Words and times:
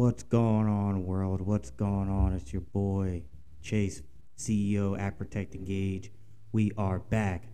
What's 0.00 0.22
going 0.22 0.66
on, 0.66 1.04
world? 1.04 1.42
What's 1.42 1.68
going 1.68 2.08
on? 2.08 2.32
It's 2.32 2.54
your 2.54 2.62
boy, 2.62 3.24
Chase, 3.60 4.00
CEO, 4.38 4.98
Act 4.98 5.18
Protect 5.18 5.54
Engage. 5.54 6.10
We 6.52 6.72
are 6.78 7.00
back 7.00 7.44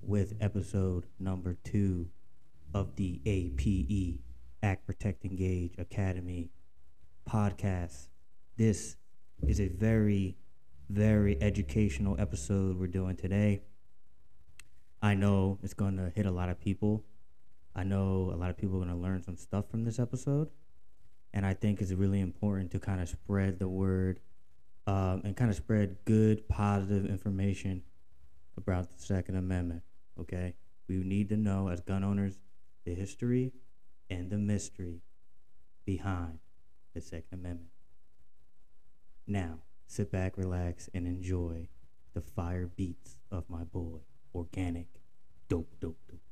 with 0.00 0.34
episode 0.40 1.06
number 1.18 1.56
two 1.64 2.06
of 2.72 2.94
the 2.94 3.20
APE, 3.26 4.20
Act 4.62 4.86
Protect 4.86 5.24
Engage 5.24 5.74
Academy 5.76 6.50
podcast. 7.28 8.06
This 8.56 8.94
is 9.44 9.60
a 9.60 9.66
very, 9.66 10.36
very 10.88 11.36
educational 11.42 12.14
episode 12.20 12.78
we're 12.78 12.86
doing 12.86 13.16
today. 13.16 13.62
I 15.02 15.14
know 15.14 15.58
it's 15.64 15.74
going 15.74 15.96
to 15.96 16.12
hit 16.14 16.26
a 16.26 16.30
lot 16.30 16.48
of 16.48 16.60
people. 16.60 17.02
I 17.74 17.82
know 17.82 18.30
a 18.32 18.36
lot 18.36 18.50
of 18.50 18.56
people 18.56 18.76
are 18.76 18.84
going 18.84 18.96
to 18.96 19.02
learn 19.02 19.20
some 19.24 19.36
stuff 19.36 19.68
from 19.68 19.82
this 19.82 19.98
episode. 19.98 20.48
And 21.32 21.44
I 21.44 21.54
think 21.54 21.80
it's 21.80 21.92
really 21.92 22.20
important 22.20 22.70
to 22.72 22.78
kind 22.78 23.00
of 23.00 23.08
spread 23.08 23.58
the 23.58 23.68
word 23.68 24.20
um, 24.86 25.22
and 25.24 25.36
kind 25.36 25.50
of 25.50 25.56
spread 25.56 25.98
good, 26.04 26.48
positive 26.48 27.06
information 27.06 27.82
about 28.56 28.96
the 28.96 29.02
Second 29.02 29.36
Amendment. 29.36 29.82
Okay? 30.18 30.54
We 30.88 30.96
need 30.96 31.28
to 31.28 31.36
know, 31.36 31.68
as 31.68 31.80
gun 31.80 32.02
owners, 32.02 32.38
the 32.84 32.94
history 32.94 33.52
and 34.08 34.30
the 34.30 34.38
mystery 34.38 35.02
behind 35.84 36.38
the 36.94 37.00
Second 37.00 37.40
Amendment. 37.40 37.70
Now, 39.26 39.58
sit 39.86 40.10
back, 40.10 40.38
relax, 40.38 40.88
and 40.94 41.06
enjoy 41.06 41.68
the 42.14 42.22
fire 42.22 42.66
beats 42.66 43.16
of 43.30 43.44
my 43.50 43.64
boy, 43.64 43.98
Organic 44.34 44.86
Dope 45.48 45.78
Dope 45.80 45.98
Dope. 46.08 46.27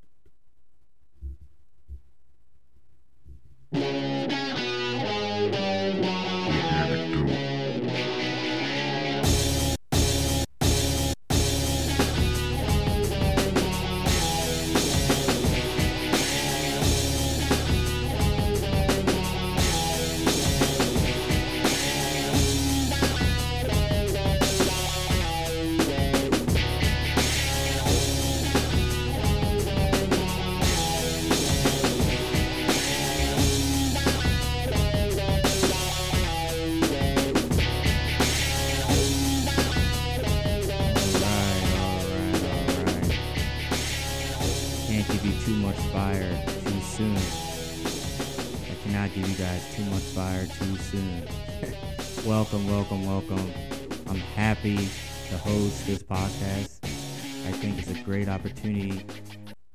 Opportunity 58.37 59.03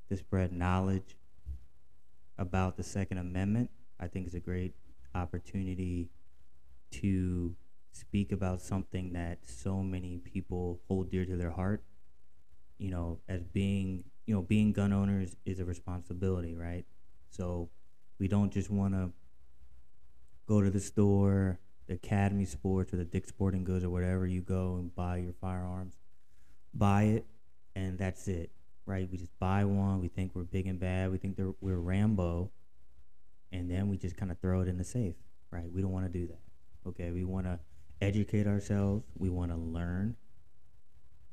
to 0.07 0.15
spread 0.15 0.53
knowledge 0.53 1.17
about 2.37 2.77
the 2.77 2.83
Second 2.83 3.17
Amendment. 3.17 3.71
I 3.99 4.05
think 4.05 4.27
it's 4.27 4.35
a 4.35 4.39
great 4.39 4.75
opportunity 5.15 6.11
to 6.91 7.55
speak 7.91 8.31
about 8.31 8.61
something 8.61 9.13
that 9.13 9.39
so 9.47 9.81
many 9.81 10.19
people 10.19 10.79
hold 10.87 11.09
dear 11.09 11.25
to 11.25 11.35
their 11.35 11.49
heart. 11.49 11.81
You 12.77 12.91
know, 12.91 13.17
as 13.27 13.41
being, 13.41 14.03
you 14.27 14.35
know, 14.35 14.43
being 14.43 14.73
gun 14.73 14.93
owners 14.93 15.35
is 15.43 15.59
a 15.59 15.65
responsibility, 15.65 16.55
right? 16.55 16.85
So 17.31 17.67
we 18.19 18.27
don't 18.27 18.53
just 18.53 18.69
want 18.69 18.93
to 18.93 19.09
go 20.45 20.61
to 20.61 20.69
the 20.69 20.79
store, 20.79 21.57
the 21.87 21.95
Academy 21.95 22.45
Sports 22.45 22.93
or 22.93 22.97
the 22.97 23.05
Dick 23.05 23.25
Sporting 23.25 23.63
Goods 23.63 23.83
or 23.83 23.89
whatever 23.89 24.27
you 24.27 24.41
go 24.41 24.75
and 24.75 24.93
buy 24.93 25.17
your 25.17 25.33
firearms. 25.41 25.95
Buy 26.75 27.03
it, 27.03 27.25
and 27.75 27.97
that's 27.97 28.27
it, 28.27 28.51
right? 28.85 29.07
We 29.11 29.17
just 29.17 29.37
buy 29.39 29.65
one. 29.65 30.01
We 30.01 30.07
think 30.07 30.31
we're 30.33 30.43
big 30.43 30.67
and 30.67 30.79
bad. 30.79 31.11
We 31.11 31.17
think 31.17 31.39
we're 31.59 31.77
Rambo, 31.77 32.51
and 33.51 33.69
then 33.69 33.89
we 33.89 33.97
just 33.97 34.17
kind 34.17 34.31
of 34.31 34.39
throw 34.39 34.61
it 34.61 34.67
in 34.67 34.77
the 34.77 34.83
safe, 34.83 35.15
right? 35.51 35.71
We 35.71 35.81
don't 35.81 35.91
want 35.91 36.11
to 36.11 36.19
do 36.19 36.27
that. 36.27 36.39
Okay, 36.87 37.11
we 37.11 37.23
want 37.23 37.45
to 37.45 37.59
educate 38.01 38.47
ourselves. 38.47 39.05
We 39.17 39.29
want 39.29 39.51
to 39.51 39.57
learn, 39.57 40.15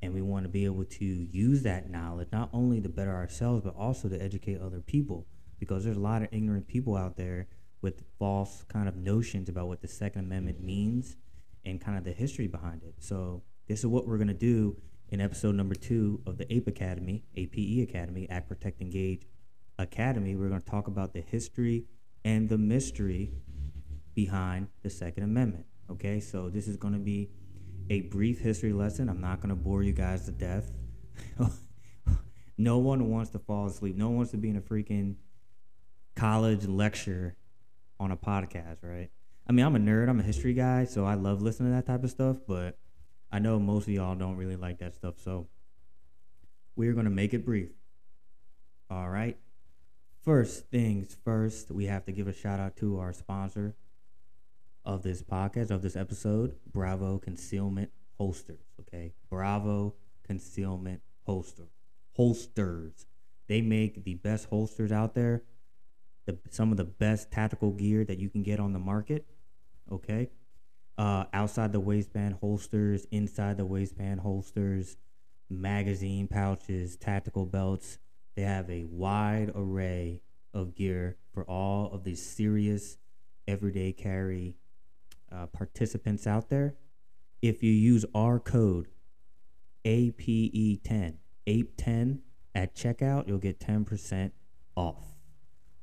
and 0.03 0.13
we 0.13 0.23
want 0.23 0.45
to 0.45 0.49
be 0.49 0.65
able 0.65 0.85
to 0.85 1.05
use 1.05 1.63
that 1.63 1.91
knowledge 1.91 2.29
not 2.33 2.51
only 2.53 2.81
to 2.81 2.89
better 2.89 3.15
ourselves, 3.15 3.63
but 3.65 3.75
also 3.77 4.09
to 4.09 4.23
educate 4.23 4.61
other 4.61 4.81
people. 4.81 5.27
Because 5.59 5.85
there's 5.85 5.97
a 5.97 6.01
lot 6.01 6.23
of 6.23 6.29
ignorant 6.31 6.69
people 6.69 6.97
out 6.97 7.17
there 7.17 7.49
with 7.81 8.03
false 8.19 8.65
kind 8.69 8.89
of 8.89 8.97
notions 8.97 9.49
about 9.49 9.69
what 9.69 9.81
the 9.81 9.89
Second 9.89 10.27
Amendment 10.27 10.63
means 10.63 11.17
and 11.65 11.81
kind 11.81 11.99
of 11.99 12.05
the 12.05 12.13
history 12.13 12.47
behind 12.47 12.83
it. 12.83 12.95
So 12.99 13.43
this 13.67 13.81
is 13.81 13.87
what 13.87 14.07
we're 14.07 14.19
gonna 14.19 14.35
do 14.35 14.77
in 15.11 15.21
episode 15.21 15.55
number 15.55 15.75
two 15.75 16.21
of 16.27 16.39
the 16.39 16.53
APE 16.53 16.69
Academy, 16.69 17.25
APE 17.37 17.89
Academy, 17.89 18.29
Act 18.29 18.49
Protect 18.49 18.81
Engage 18.81 19.27
Academy. 19.79 20.37
We're 20.37 20.49
gonna 20.49 20.61
talk 20.61 20.87
about 20.87 21.13
the 21.13 21.21
history 21.21 21.87
and 22.25 22.49
the 22.49 22.59
mystery 22.59 23.33
behind 24.15 24.69
the 24.83 24.91
Second 24.91 25.23
Amendment. 25.23 25.65
Okay, 25.91 26.21
so 26.21 26.51
this 26.51 26.69
is 26.69 26.77
going 26.77 26.93
to 26.93 27.01
be 27.01 27.31
a 27.89 28.03
brief 28.03 28.41
history 28.41 28.73
lesson. 28.73 29.09
I'm 29.09 29.21
not 29.21 29.41
going 29.41 29.51
to 29.51 29.55
bore 29.55 29.83
you 29.83 29.93
guys 29.93 30.27
to 30.27 30.33
death. 30.33 30.71
no 32.59 32.79
one 32.79 33.09
wants 33.09 33.31
to 33.31 33.39
fall 33.39 33.67
asleep. 33.67 33.97
No 33.97 34.09
one 34.09 34.17
wants 34.17 34.33
to 34.33 34.37
be 34.37 34.51
in 34.51 34.57
a 34.57 34.61
freaking 34.61 35.15
college 36.15 36.67
lecture 36.67 37.37
on 37.99 38.11
a 38.11 38.17
podcast, 38.17 38.79
right? 38.83 39.09
I 39.49 39.53
mean, 39.53 39.65
I'm 39.65 39.77
a 39.77 39.79
nerd. 39.79 40.09
I'm 40.11 40.21
a 40.21 40.25
history 40.25 40.53
guy, 40.53 40.85
so 40.85 41.07
I 41.07 41.15
love 41.15 41.41
listening 41.41 41.71
to 41.71 41.77
that 41.77 41.87
type 41.87 42.05
of 42.05 42.11
stuff. 42.11 42.37
But 42.47 42.77
I 43.31 43.39
know 43.39 43.59
most 43.59 43.89
of 43.89 43.95
y'all 43.95 44.15
don't 44.15 44.37
really 44.37 44.57
like 44.57 44.79
that 44.79 44.95
stuff, 44.95 45.15
so 45.23 45.49
we're 46.77 46.93
going 46.95 47.05
to 47.05 47.11
make 47.11 47.35
it 47.35 47.45
brief. 47.45 47.71
All 48.91 49.09
right. 49.09 49.37
First 50.23 50.71
things 50.71 51.17
first, 51.25 51.71
we 51.71 51.87
have 51.87 52.05
to 52.07 52.13
give 52.13 52.29
a 52.29 52.33
shout 52.33 52.61
out 52.61 52.77
to 52.77 52.99
our 52.99 53.13
sponsor, 53.13 53.75
of 54.89 55.03
this 55.03 55.23
podcast, 55.23 55.71
of 55.71 55.83
this 55.83 55.97
episode, 55.97 56.55
Bravo 56.73 57.19
Concealment 57.19 57.91
Holsters. 58.17 58.65
Okay. 58.81 59.13
Bravo 59.29 59.95
Concealment 60.25 61.03
Holster. 61.27 61.69
Holsters. 62.17 63.07
They 63.49 63.61
make 63.61 64.05
the 64.05 64.15
best 64.15 64.47
holsters 64.47 64.91
out 64.91 65.15
there. 65.15 65.43
The, 66.25 66.39
some 66.51 66.71
of 66.71 66.79
the 66.79 66.85
best 66.85 67.31
tactical 67.31 67.73
gear 67.73 68.05
that 68.05 68.19
you 68.19 68.31
can 68.31 68.43
get 68.43 68.61
on 68.61 68.73
the 68.73 68.79
market. 68.79 69.27
Okay. 69.93 70.31
Uh, 70.99 71.25
outside 71.33 71.73
the 71.73 71.81
waistband 71.81 72.35
holsters, 72.35 73.07
inside 73.13 73.57
the 73.57 73.65
waistband 73.65 74.21
holsters, 74.21 74.97
magazine 75.49 76.27
pouches, 76.27 76.97
tactical 76.97 77.47
belts. 77.47 77.99
They 78.35 78.43
have 78.43 78.69
a 78.69 78.85
wide 78.85 79.53
array 79.55 80.23
of 80.53 80.75
gear 80.75 81.17
for 81.33 81.45
all 81.45 81.91
of 81.93 82.05
the 82.05 82.17
serious 82.17 82.99
everyday 83.47 83.93
carry 83.93 84.57
uh, 85.33 85.47
participants 85.47 86.27
out 86.27 86.49
there, 86.49 86.75
if 87.43 87.63
you 87.63 87.73
use 87.73 88.05
our 88.15 88.39
code 88.39 88.89
APE10, 89.85 91.15
APE10 91.47 92.19
at 92.55 92.75
checkout, 92.75 93.29
you'll 93.29 93.39
get 93.39 93.61
10% 93.61 94.33
off. 94.77 95.05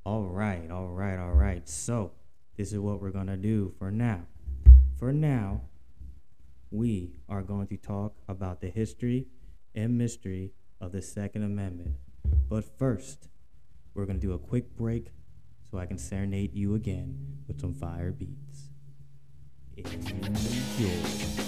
All 0.06 0.24
right, 0.24 0.70
all 0.70 0.90
right, 0.90 1.18
all 1.18 1.34
right. 1.34 1.68
So, 1.68 2.12
this 2.58 2.72
is 2.72 2.80
what 2.80 3.02
we're 3.02 3.12
going 3.12 3.28
to 3.28 3.38
do 3.38 3.74
for 3.80 3.92
now. 3.92 4.24
For 4.98 5.12
now, 5.12 5.62
we 6.72 7.20
are 7.28 7.42
going 7.42 7.68
to 7.68 7.78
talk 7.78 8.16
about 8.30 8.62
the 8.62 8.70
history 8.70 9.28
and 9.74 9.98
mystery 9.98 10.54
of 10.80 10.94
the 10.94 11.02
Second 11.02 11.44
Amendment. 11.44 11.96
But 12.48 12.64
first, 12.80 13.28
we're 13.94 14.06
going 14.06 14.20
to 14.20 14.26
do 14.26 14.34
a 14.34 14.40
quick 14.40 14.76
break 14.76 15.12
so 15.70 15.78
I 15.78 15.86
can 15.86 15.98
serenade 15.98 16.54
you 16.54 16.76
again 16.76 17.44
with 17.48 17.60
some 17.60 17.74
fire 17.74 18.12
beats. 18.12 18.70
Enjoy. 19.76 21.45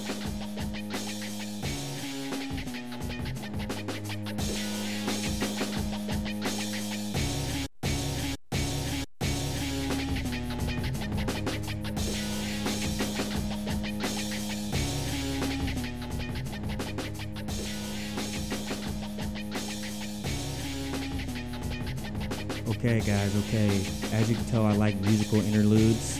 Okay, 22.97 23.11
guys, 23.11 23.35
okay. 23.45 23.67
As 24.11 24.27
you 24.27 24.35
can 24.35 24.45
tell, 24.45 24.65
I 24.65 24.71
like 24.71 24.99
musical 25.01 25.39
interludes. 25.39 26.19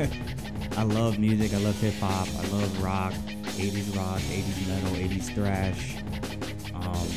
I 0.76 0.82
love 0.82 1.20
music. 1.20 1.54
I 1.54 1.58
love 1.58 1.80
hip 1.80 1.94
hop. 2.00 2.26
I 2.26 2.48
love 2.48 2.82
rock, 2.82 3.12
80s 3.12 3.96
rock, 3.96 4.18
80s 4.18 4.66
metal, 4.66 4.90
80s 4.96 5.32
thrash. 5.32 5.96
Um, 6.74 7.08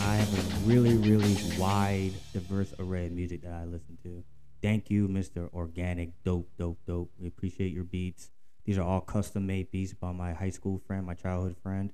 I 0.00 0.14
have 0.16 0.32
a 0.32 0.66
really, 0.66 0.96
really 0.96 1.36
wide, 1.58 2.12
diverse 2.32 2.72
array 2.78 3.08
of 3.08 3.12
music 3.12 3.42
that 3.42 3.52
I 3.52 3.66
listen 3.66 3.98
to. 4.04 4.24
Thank 4.62 4.88
you, 4.88 5.06
Mr. 5.06 5.52
Organic. 5.52 6.12
Dope, 6.24 6.48
dope, 6.56 6.78
dope. 6.86 7.10
We 7.18 7.28
appreciate 7.28 7.74
your 7.74 7.84
beats. 7.84 8.30
These 8.64 8.78
are 8.78 8.84
all 8.84 9.02
custom 9.02 9.46
made 9.46 9.70
beats 9.70 9.92
by 9.92 10.12
my 10.12 10.32
high 10.32 10.48
school 10.48 10.80
friend, 10.86 11.04
my 11.04 11.12
childhood 11.12 11.56
friend. 11.62 11.92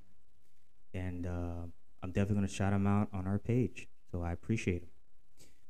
And 0.93 1.27
uh, 1.27 1.67
I'm 2.05 2.13
definitely 2.13 2.37
going 2.37 2.47
to 2.47 2.55
shout 2.55 2.71
them 2.71 2.87
out 2.87 3.09
on 3.13 3.27
our 3.27 3.41
page. 3.41 3.89
So 4.13 4.23
I 4.23 4.31
appreciate 4.31 4.83
him. 4.83 4.94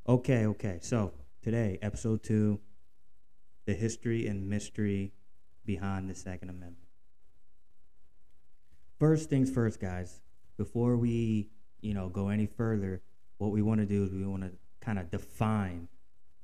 Okay, 0.06 0.44
okay. 0.44 0.80
So 0.82 1.14
today, 1.42 1.78
episode 1.80 2.22
two 2.22 2.60
the 3.64 3.72
history 3.72 4.26
and 4.26 4.50
mystery 4.50 5.14
behind 5.64 6.10
the 6.10 6.14
Second 6.14 6.50
Amendment. 6.50 6.76
First 8.98 9.30
things 9.30 9.50
first, 9.50 9.80
guys. 9.80 10.20
Before 10.58 10.98
we, 10.98 11.48
you 11.80 11.94
know, 11.94 12.10
go 12.10 12.28
any 12.28 12.44
further, 12.44 13.00
what 13.38 13.50
we 13.50 13.62
want 13.62 13.80
to 13.80 13.86
do 13.86 14.04
is 14.04 14.10
we 14.12 14.26
want 14.26 14.42
to 14.42 14.50
kind 14.82 14.98
of 14.98 15.10
define, 15.10 15.88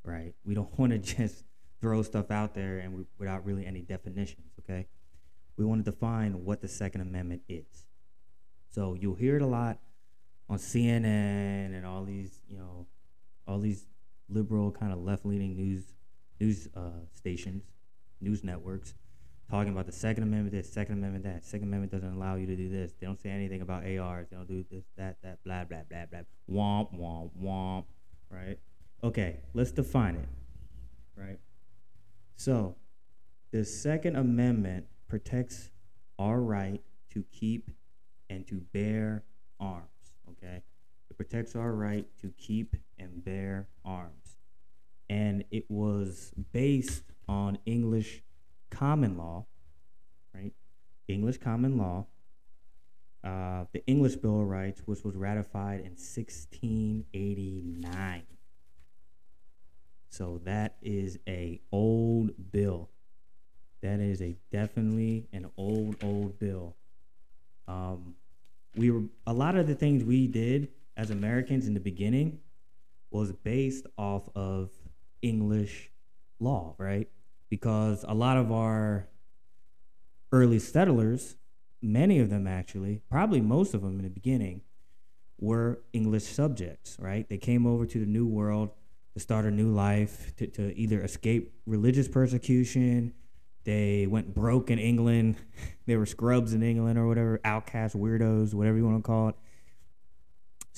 right? 0.05 0.33
We 0.43 0.55
don't 0.55 0.79
want 0.79 0.93
to 0.93 0.99
just 0.99 1.45
throw 1.83 2.03
stuff 2.03 2.31
out 2.31 2.55
there 2.55 2.79
and 2.79 2.95
we, 2.95 3.05
without 3.19 3.45
really 3.45 3.67
any 3.67 3.83
definitions, 3.83 4.55
okay? 4.61 4.87
We 5.59 5.67
want 5.67 5.85
to 5.85 5.91
define 5.91 6.47
what 6.47 6.63
the 6.63 6.69
Second 6.69 7.03
Amendment 7.03 7.43
is. 7.47 7.85
So 8.71 8.97
you'll 8.99 9.17
hear 9.17 9.37
it 9.37 9.43
a 9.43 9.47
lot 9.47 9.81
on 10.49 10.57
CNN 10.57 11.77
and 11.77 11.85
all 11.85 12.05
these, 12.05 12.41
you 12.49 12.57
know, 12.57 12.87
all 13.51 13.59
these 13.59 13.87
liberal 14.29 14.71
kind 14.71 14.93
of 14.93 15.01
left-leaning 15.01 15.57
news 15.57 15.95
news 16.41 16.69
uh, 16.75 17.05
stations, 17.15 17.65
news 18.21 18.43
networks, 18.43 18.95
talking 19.51 19.73
about 19.73 19.85
the 19.85 19.93
Second 19.93 20.23
Amendment, 20.23 20.53
this, 20.53 20.73
Second 20.73 20.95
Amendment, 20.95 21.25
that. 21.25 21.45
Second 21.45 21.69
Amendment 21.69 21.93
doesn't 21.93 22.15
allow 22.15 22.37
you 22.37 22.47
to 22.47 22.57
do 22.57 22.71
this. 22.71 22.93
They 22.99 23.07
don't 23.07 23.21
say 23.21 23.29
anything 23.29 23.61
about 23.61 23.85
ARs. 23.85 24.29
They 24.31 24.37
don't 24.37 24.49
do 24.49 24.65
this, 24.71 24.85
that, 24.97 25.17
that, 25.23 25.43
blah, 25.45 25.65
blah, 25.65 25.83
blah, 25.91 26.07
blah. 26.07 26.21
Womp, 26.49 26.99
womp, 26.99 27.31
womp. 27.39 27.85
Right? 28.31 28.59
Okay, 29.05 29.41
let's 29.53 29.73
define 29.73 30.15
it. 30.15 30.29
Right? 31.15 31.39
So, 32.37 32.77
the 33.51 33.65
Second 33.65 34.17
Amendment 34.17 34.87
protects 35.09 35.71
our 36.19 36.41
right 36.41 36.81
to 37.11 37.25
keep 37.33 37.71
and 38.31 38.47
to 38.47 38.63
bear 38.73 39.25
arms. 39.59 39.85
Okay? 40.31 40.63
Protects 41.21 41.55
our 41.55 41.75
right 41.75 42.07
to 42.23 42.33
keep 42.39 42.75
and 42.99 43.23
bear 43.23 43.69
arms 43.85 44.39
and 45.11 45.45
it 45.51 45.67
was 45.69 46.33
based 46.51 47.05
on 47.29 47.59
English 47.67 48.23
common 48.71 49.19
law, 49.19 49.45
right? 50.35 50.55
English 51.09 51.37
common 51.37 51.77
law, 51.77 52.07
uh, 53.23 53.67
the 53.75 53.87
English 53.87 54.17
Bill 54.17 54.41
of 54.41 54.49
Rights, 54.49 54.81
which 54.87 55.05
was 55.05 55.15
ratified 55.15 55.81
in 55.81 55.99
1689. 55.99 58.23
So 60.09 60.41
that 60.45 60.77
is 60.81 61.19
a 61.29 61.61
old 61.71 62.31
bill. 62.51 62.89
That 63.83 64.01
is 64.01 64.23
a 64.23 64.39
definitely 64.51 65.29
an 65.35 65.51
old 65.59 66.03
old 66.03 66.39
bill. 66.39 66.77
Um, 67.69 68.15
we 68.75 68.91
were 68.91 69.03
a 69.27 69.35
lot 69.35 69.57
of 69.57 69.67
the 69.67 69.75
things 69.75 70.03
we 70.03 70.27
did 70.27 70.69
as 71.01 71.11
Americans 71.11 71.67
in 71.67 71.73
the 71.73 71.81
beginning 71.81 72.39
was 73.11 73.33
based 73.33 73.87
off 73.97 74.29
of 74.35 74.71
English 75.23 75.91
law, 76.39 76.75
right? 76.77 77.09
Because 77.49 78.05
a 78.07 78.13
lot 78.13 78.37
of 78.37 78.53
our 78.53 79.09
early 80.31 80.59
settlers, 80.59 81.37
many 81.81 82.19
of 82.19 82.29
them 82.29 82.47
actually, 82.47 83.01
probably 83.09 83.41
most 83.41 83.73
of 83.73 83.81
them 83.81 83.97
in 83.97 84.05
the 84.05 84.11
beginning, 84.11 84.61
were 85.39 85.81
English 85.95 86.25
subjects, 86.25 86.99
right? 87.01 87.27
They 87.31 87.39
came 87.39 87.67
over 87.67 87.87
to 87.87 87.99
the 87.99 88.05
New 88.05 88.27
World 88.27 88.69
to 89.15 89.21
start 89.21 89.47
a 89.47 89.51
new 89.51 89.73
life, 89.73 90.37
to, 90.37 90.47
to 90.49 90.79
either 90.79 91.01
escape 91.01 91.55
religious 91.65 92.09
persecution. 92.09 93.15
They 93.65 94.07
went 94.07 94.35
broke 94.35 94.71
in 94.71 94.79
England. 94.79 95.37
they 95.87 95.97
were 95.97 96.05
scrubs 96.05 96.53
in 96.53 96.63
England 96.63 96.99
or 96.99 97.09
whatever, 97.09 97.41
outcasts, 97.43 97.97
weirdos, 97.97 98.53
whatever 98.53 98.77
you 98.77 98.85
want 98.85 98.99
to 98.99 99.03
call 99.03 99.31
it. 99.31 99.35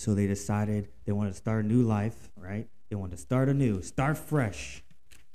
So 0.03 0.15
they 0.15 0.27
decided 0.27 0.89
they 1.05 1.13
wanted 1.13 1.31
to 1.31 1.37
start 1.37 1.65
a 1.65 1.69
new 1.69 1.83
life, 1.83 2.33
right? 2.37 2.67
They 2.91 2.97
wanted 2.97 3.13
to 3.13 3.23
start 3.23 3.49
anew, 3.49 3.83
start 3.83 4.19
fresh, 4.19 4.83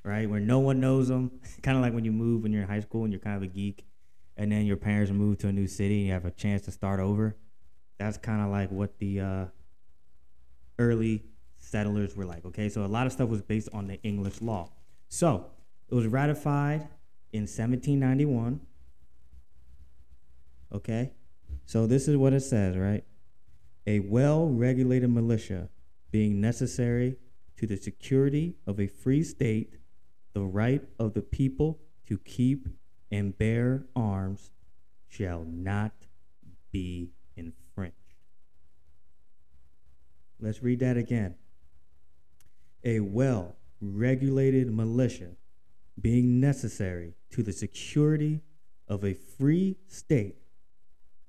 right? 0.03 0.29
Where 0.29 0.41
no 0.41 0.59
one 0.59 0.81
knows 0.81 1.07
them. 1.07 1.39
kind 1.63 1.77
of 1.77 1.81
like 1.81 1.93
when 1.93 2.03
you 2.03 2.11
move 2.11 2.43
when 2.43 2.51
you're 2.51 2.63
in 2.63 2.67
high 2.67 2.81
school 2.81 3.05
and 3.05 3.13
you're 3.13 3.21
kind 3.21 3.37
of 3.37 3.43
a 3.43 3.47
geek, 3.47 3.85
and 4.35 4.51
then 4.51 4.65
your 4.65 4.75
parents 4.75 5.09
move 5.09 5.37
to 5.37 5.47
a 5.47 5.53
new 5.53 5.67
city 5.67 5.99
and 5.99 6.07
you 6.07 6.11
have 6.11 6.25
a 6.25 6.31
chance 6.31 6.63
to 6.63 6.71
start 6.71 6.99
over. 6.99 7.37
That's 7.97 8.17
kind 8.17 8.41
of 8.41 8.49
like 8.49 8.69
what 8.69 8.99
the 8.99 9.21
uh, 9.21 9.45
early 10.79 11.23
settlers 11.57 12.17
were 12.17 12.25
like. 12.25 12.43
Okay, 12.43 12.67
so 12.67 12.83
a 12.83 12.87
lot 12.87 13.07
of 13.07 13.13
stuff 13.13 13.29
was 13.29 13.41
based 13.41 13.69
on 13.71 13.87
the 13.87 14.03
English 14.03 14.41
law. 14.41 14.69
So 15.07 15.45
it 15.87 15.95
was 15.95 16.07
ratified 16.07 16.89
in 17.31 17.43
1791. 17.43 18.59
Okay, 20.73 21.13
so 21.65 21.87
this 21.87 22.09
is 22.09 22.17
what 22.17 22.33
it 22.33 22.41
says, 22.41 22.75
right? 22.75 23.05
A 23.87 24.01
well 24.01 24.49
regulated 24.49 25.09
militia 25.09 25.69
being 26.11 26.41
necessary 26.41 27.15
to 27.55 27.65
the 27.65 27.77
security 27.77 28.55
of 28.67 28.81
a 28.81 28.87
free 28.87 29.23
state, 29.23 29.77
the 30.33 30.43
right 30.43 30.83
of 30.99 31.13
the 31.13 31.21
people 31.21 31.79
to 32.07 32.17
keep 32.17 32.67
and 33.09 33.37
bear 33.37 33.85
arms 33.95 34.51
shall 35.07 35.45
not 35.47 35.93
be 36.73 37.11
infringed. 37.37 37.95
Let's 40.41 40.61
read 40.61 40.81
that 40.81 40.97
again. 40.97 41.35
A 42.83 42.99
well 42.99 43.55
regulated 43.79 44.69
militia 44.69 45.29
being 45.99 46.41
necessary 46.41 47.13
to 47.31 47.41
the 47.41 47.53
security 47.53 48.41
of 48.89 49.05
a 49.05 49.13
free 49.13 49.77
state, 49.87 50.35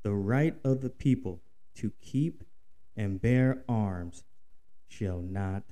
the 0.03 0.15
right 0.15 0.57
of 0.65 0.81
the 0.81 0.91
people 0.91 1.41
to 1.77 1.93
keep 2.03 2.43
and 2.99 3.23
bear 3.23 3.63
arms 3.69 4.25
shall 4.89 5.21
not 5.21 5.63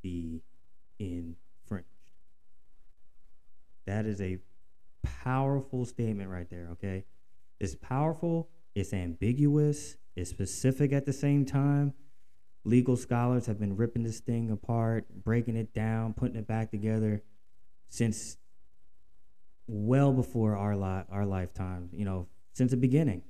be 0.00 0.40
infringed. 1.00 1.88
That 3.84 4.06
is 4.06 4.20
a 4.20 4.38
powerful 5.02 5.84
statement 5.84 6.30
right 6.30 6.48
there, 6.48 6.68
okay? 6.72 7.04
It's 7.58 7.74
powerful, 7.74 8.48
it's 8.76 8.92
ambiguous, 8.92 9.96
it's 10.14 10.30
specific 10.30 10.92
at 10.92 11.04
the 11.04 11.12
same 11.12 11.44
time. 11.44 11.94
Legal 12.64 12.96
scholars 12.96 13.46
have 13.46 13.58
been 13.58 13.76
ripping 13.76 14.04
this 14.04 14.20
thing 14.20 14.48
apart, 14.52 15.06
breaking 15.24 15.56
it 15.56 15.74
down, 15.74 16.12
putting 16.14 16.36
it 16.36 16.46
back 16.46 16.70
together 16.70 17.24
since 17.88 18.36
well 19.66 20.12
before 20.12 20.56
our 20.56 20.76
li- 20.76 21.04
our 21.10 21.26
lifetime, 21.26 21.88
you 21.92 22.04
know, 22.04 22.28
since 22.52 22.70
the 22.70 22.76
beginning. 22.76 23.22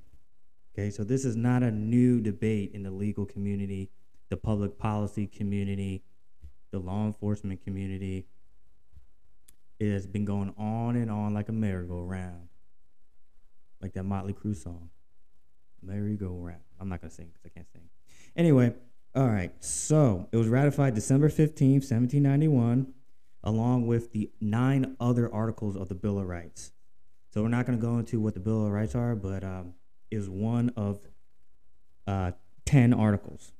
Okay, 0.73 0.89
so 0.89 1.03
this 1.03 1.23
is 1.23 1.35
not 1.35 1.61
a 1.61 1.69
new 1.69 2.19
debate 2.19 2.71
in 2.73 2.81
the 2.81 2.89
legal 2.89 3.25
community, 3.25 3.91
the 4.29 4.37
public 4.37 4.79
policy 4.79 5.27
community, 5.27 6.03
the 6.71 6.79
law 6.79 7.05
enforcement 7.05 7.63
community. 7.63 8.25
It 9.79 9.91
has 9.91 10.07
been 10.07 10.25
going 10.25 10.53
on 10.57 10.95
and 10.95 11.11
on 11.11 11.33
like 11.33 11.49
a 11.49 11.51
merry-go-round, 11.51 12.47
like 13.81 13.93
that 13.93 14.03
Motley 14.03 14.33
Crue 14.33 14.55
song, 14.55 14.89
merry-go-round. 15.83 16.61
I'm 16.79 16.89
not 16.89 17.01
gonna 17.01 17.11
sing 17.11 17.27
because 17.27 17.45
I 17.45 17.49
can't 17.49 17.71
sing. 17.71 17.83
Anyway, 18.35 18.73
all 19.15 19.27
right. 19.27 19.51
So 19.63 20.27
it 20.31 20.37
was 20.37 20.47
ratified 20.47 20.95
December 20.95 21.29
15th, 21.29 21.83
1791, 21.87 22.93
along 23.43 23.85
with 23.85 24.11
the 24.11 24.31
nine 24.41 24.95
other 24.99 25.31
articles 25.31 25.75
of 25.75 25.87
the 25.87 25.95
Bill 25.95 26.17
of 26.17 26.27
Rights. 26.27 26.71
So 27.29 27.43
we're 27.43 27.49
not 27.49 27.67
to 27.67 27.77
go 27.77 27.99
into 27.99 28.19
what 28.19 28.33
the 28.33 28.39
Bill 28.39 28.65
of 28.65 28.71
Rights 28.71 28.95
are, 28.95 29.15
but 29.15 29.43
um, 29.43 29.73
is 30.13 30.29
one 30.29 30.69
of 30.75 30.99
uh, 32.07 32.31
10 32.65 32.93
articles. 32.93 33.51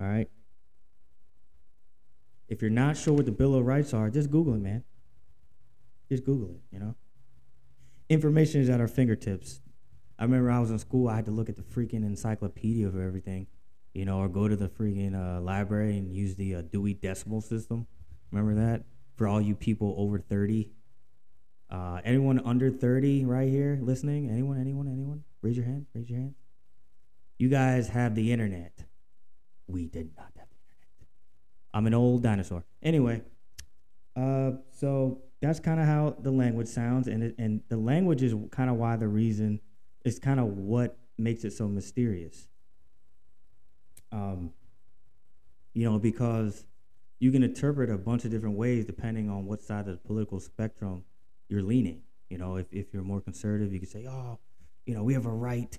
All 0.00 0.06
right. 0.06 0.28
If 2.48 2.60
you're 2.62 2.70
not 2.70 2.96
sure 2.96 3.14
what 3.14 3.26
the 3.26 3.32
Bill 3.32 3.54
of 3.54 3.64
Rights 3.64 3.94
are, 3.94 4.10
just 4.10 4.30
Google 4.30 4.54
it, 4.54 4.60
man. 4.60 4.82
Just 6.08 6.24
Google 6.24 6.50
it, 6.50 6.60
you 6.72 6.80
know? 6.80 6.96
Information 8.08 8.60
is 8.60 8.68
at 8.68 8.80
our 8.80 8.88
fingertips. 8.88 9.60
I 10.18 10.24
remember 10.24 10.50
I 10.50 10.58
was 10.58 10.70
in 10.70 10.78
school, 10.78 11.08
I 11.08 11.16
had 11.16 11.26
to 11.26 11.30
look 11.30 11.48
at 11.48 11.56
the 11.56 11.62
freaking 11.62 12.04
encyclopedia 12.04 12.86
of 12.86 13.00
everything, 13.00 13.46
you 13.94 14.04
know, 14.04 14.18
or 14.18 14.28
go 14.28 14.48
to 14.48 14.56
the 14.56 14.68
freaking 14.68 15.14
uh, 15.14 15.40
library 15.40 15.96
and 15.96 16.12
use 16.12 16.34
the 16.34 16.56
uh, 16.56 16.62
Dewey 16.62 16.94
Decimal 16.94 17.40
System. 17.40 17.86
Remember 18.32 18.60
that? 18.60 18.82
For 19.14 19.28
all 19.28 19.40
you 19.40 19.54
people 19.54 19.94
over 19.96 20.18
30. 20.18 20.70
Uh, 21.70 22.00
anyone 22.04 22.40
under 22.44 22.70
30 22.70 23.24
right 23.24 23.48
here 23.48 23.78
listening? 23.80 24.28
Anyone, 24.28 24.60
anyone, 24.60 24.88
anyone? 24.88 25.22
Raise 25.40 25.56
your 25.56 25.66
hand, 25.66 25.86
raise 25.94 26.10
your 26.10 26.18
hand. 26.18 26.34
You 27.38 27.48
guys 27.48 27.88
have 27.88 28.14
the 28.14 28.32
internet. 28.32 28.84
We 29.68 29.86
did 29.86 30.10
not 30.16 30.26
have 30.36 30.48
the 30.48 30.56
internet. 30.68 31.08
I'm 31.72 31.86
an 31.86 31.94
old 31.94 32.22
dinosaur. 32.24 32.64
Anyway, 32.82 33.22
uh, 34.16 34.52
so 34.72 35.22
that's 35.40 35.60
kind 35.60 35.78
of 35.80 35.86
how 35.86 36.16
the 36.20 36.32
language 36.32 36.66
sounds, 36.66 37.06
and 37.06 37.22
it, 37.22 37.36
and 37.38 37.62
the 37.68 37.76
language 37.76 38.22
is 38.22 38.34
kind 38.50 38.68
of 38.68 38.76
why 38.76 38.96
the 38.96 39.08
reason 39.08 39.60
is 40.04 40.18
kind 40.18 40.40
of 40.40 40.48
what 40.48 40.98
makes 41.18 41.44
it 41.44 41.52
so 41.52 41.68
mysterious. 41.68 42.48
Um, 44.10 44.50
you 45.72 45.88
know, 45.88 46.00
because 46.00 46.66
you 47.20 47.30
can 47.30 47.44
interpret 47.44 47.90
a 47.90 47.98
bunch 47.98 48.24
of 48.24 48.32
different 48.32 48.56
ways 48.56 48.84
depending 48.84 49.30
on 49.30 49.46
what 49.46 49.62
side 49.62 49.86
of 49.86 49.92
the 49.92 49.96
political 49.98 50.40
spectrum 50.40 51.04
you're 51.50 51.62
leaning. 51.62 52.02
You 52.28 52.38
know, 52.38 52.56
if, 52.56 52.72
if 52.72 52.92
you're 52.92 53.02
more 53.02 53.20
conservative, 53.20 53.72
you 53.72 53.80
can 53.80 53.88
say, 53.88 54.06
oh, 54.08 54.38
you 54.86 54.94
know, 54.94 55.02
we 55.02 55.14
have 55.14 55.26
a 55.26 55.30
right 55.30 55.76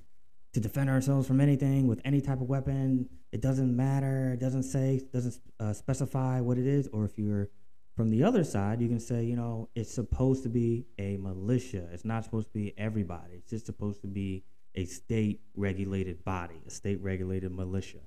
to 0.53 0.59
defend 0.59 0.89
ourselves 0.89 1.27
from 1.27 1.39
anything 1.39 1.87
with 1.87 2.01
any 2.03 2.19
type 2.19 2.41
of 2.41 2.49
weapon. 2.49 3.07
It 3.31 3.41
doesn't 3.41 3.75
matter. 3.75 4.33
It 4.33 4.39
doesn't 4.39 4.63
say, 4.63 5.01
doesn't 5.13 5.35
uh, 5.59 5.73
specify 5.73 6.41
what 6.41 6.57
it 6.57 6.67
is. 6.67 6.89
Or 6.91 7.05
if 7.05 7.17
you're 7.17 7.49
from 7.95 8.09
the 8.09 8.23
other 8.23 8.43
side, 8.43 8.81
you 8.81 8.89
can 8.89 8.99
say, 8.99 9.23
you 9.23 9.35
know, 9.35 9.69
it's 9.75 9.93
supposed 9.93 10.43
to 10.43 10.49
be 10.49 10.85
a 10.99 11.17
militia. 11.17 11.87
It's 11.93 12.03
not 12.03 12.25
supposed 12.25 12.47
to 12.47 12.53
be 12.53 12.73
everybody. 12.77 13.35
It's 13.35 13.49
just 13.49 13.65
supposed 13.65 14.01
to 14.01 14.07
be 14.07 14.43
a 14.75 14.85
state 14.85 15.41
regulated 15.55 16.23
body, 16.23 16.61
a 16.67 16.69
state 16.69 17.01
regulated 17.01 17.51
militia. 17.51 17.99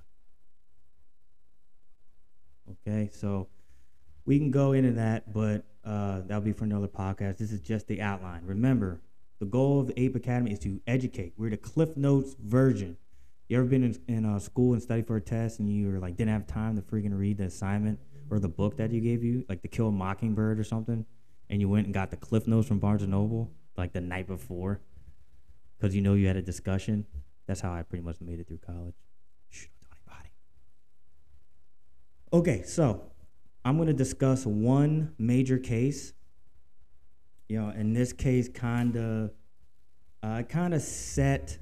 Okay, 2.71 3.11
so 3.13 3.49
we 4.27 4.39
can 4.39 4.51
go 4.51 4.73
into 4.73 4.93
that, 4.93 5.33
but 5.33 5.65
uh, 5.85 6.21
that'll 6.27 6.41
be 6.41 6.53
for 6.53 6.65
another 6.65 6.89
podcast. 6.89 7.39
This 7.39 7.53
is 7.53 7.61
just 7.61 7.87
the 7.87 8.01
outline. 8.01 8.43
Remember, 8.45 9.01
the 9.39 9.47
goal 9.47 9.81
of 9.81 9.89
the 9.89 10.01
APE 10.01 10.17
Academy 10.17 10.53
is 10.53 10.59
to 10.61 10.81
educate. 10.87 11.35
We're 11.37 11.51
the 11.51 11.57
Cliff 11.57 11.97
Notes 11.97 12.35
version. 12.43 12.97
You 13.49 13.59
ever 13.59 13.67
been 13.67 13.85
in, 13.85 14.25
in 14.25 14.41
school 14.41 14.73
and 14.73 14.83
studied 14.83 15.07
for 15.07 15.17
a 15.17 15.21
test 15.21 15.59
and 15.59 15.71
you 15.71 15.91
were 15.91 15.99
like 15.99 16.17
didn't 16.17 16.33
have 16.33 16.47
time 16.47 16.77
to 16.77 16.83
freaking 16.83 17.17
read 17.17 17.39
the 17.39 17.45
assignment 17.45 17.99
or 18.31 18.39
the 18.39 18.49
book 18.49 18.79
that 18.79 18.91
you 18.91 19.01
gave 19.01 19.23
you, 19.23 19.45
like 19.49 19.61
To 19.63 19.69
Kill 19.69 19.89
a 19.89 19.93
Mockingbird 19.93 20.59
or 20.59 20.65
something, 20.65 21.05
and 21.51 21.61
you 21.61 21.69
went 21.69 21.87
and 21.87 21.93
got 21.93 22.11
the 22.11 22.17
Cliff 22.17 22.47
Notes 22.47 22.67
from 22.67 22.79
Barnes 22.79 23.03
and 23.03 23.11
Noble 23.11 23.53
like 23.77 23.93
the 23.93 24.01
night 24.01 24.27
before 24.27 24.81
because 25.77 25.95
you 25.95 26.01
know 26.01 26.15
you 26.15 26.27
had 26.27 26.37
a 26.37 26.43
discussion? 26.43 27.05
That's 27.47 27.61
how 27.61 27.73
I 27.73 27.83
pretty 27.83 28.03
much 28.03 28.21
made 28.23 28.41
it 28.41 28.49
through 28.49 28.61
college. 28.65 28.95
Okay, 32.33 32.63
so 32.63 33.01
I'm 33.65 33.77
going 33.77 33.89
to 33.89 33.95
discuss 33.95 34.45
one 34.45 35.15
major 35.19 35.59
case. 35.59 36.13
You 37.49 37.61
know, 37.61 37.71
in 37.71 37.95
this 37.95 38.13
case, 38.13 38.49
kind 38.49 38.97
of, 38.97 39.31
uh, 40.23 40.43
kind 40.43 40.75
of 40.75 40.83
set 40.83 41.59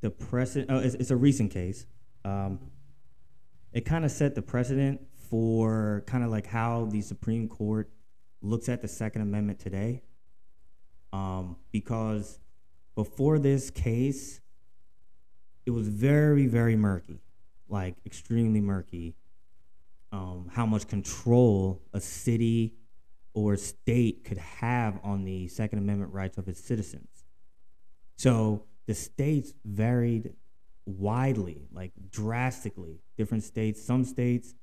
the 0.00 0.10
precedent. 0.10 0.70
Oh, 0.70 0.78
it's, 0.78 0.94
it's 0.96 1.10
a 1.10 1.16
recent 1.16 1.52
case. 1.52 1.86
Um, 2.24 2.58
it 3.72 3.84
kind 3.84 4.04
of 4.04 4.10
set 4.10 4.34
the 4.34 4.42
precedent 4.42 5.00
for 5.30 6.02
kind 6.06 6.24
of 6.24 6.30
like 6.30 6.46
how 6.46 6.86
the 6.86 7.00
Supreme 7.00 7.48
Court 7.48 7.90
looks 8.42 8.68
at 8.68 8.82
the 8.82 8.88
Second 8.88 9.22
Amendment 9.22 9.58
today. 9.58 10.02
Um, 11.12 11.56
because 11.70 12.40
before 12.96 13.38
this 13.38 13.70
case, 13.70 14.40
it 15.64 15.70
was 15.70 15.88
very, 15.88 16.46
very 16.46 16.76
murky, 16.76 17.22
like 17.68 17.96
extremely 18.04 18.60
murky 18.60 19.14
um, 20.14 20.48
how 20.52 20.64
much 20.64 20.86
control 20.86 21.82
a 21.92 22.00
city 22.00 22.74
or 23.32 23.56
state 23.56 24.24
could 24.24 24.38
have 24.38 25.00
on 25.02 25.24
the 25.24 25.48
Second 25.48 25.80
Amendment 25.80 26.12
rights 26.12 26.38
of 26.38 26.46
its 26.46 26.60
citizens. 26.60 27.24
So 28.16 28.64
the 28.86 28.94
states 28.94 29.52
varied 29.64 30.34
widely, 30.86 31.66
like 31.72 31.90
drastically. 32.10 33.00
Different 33.18 33.42
states, 33.42 33.84
some 33.84 34.04
states 34.04 34.54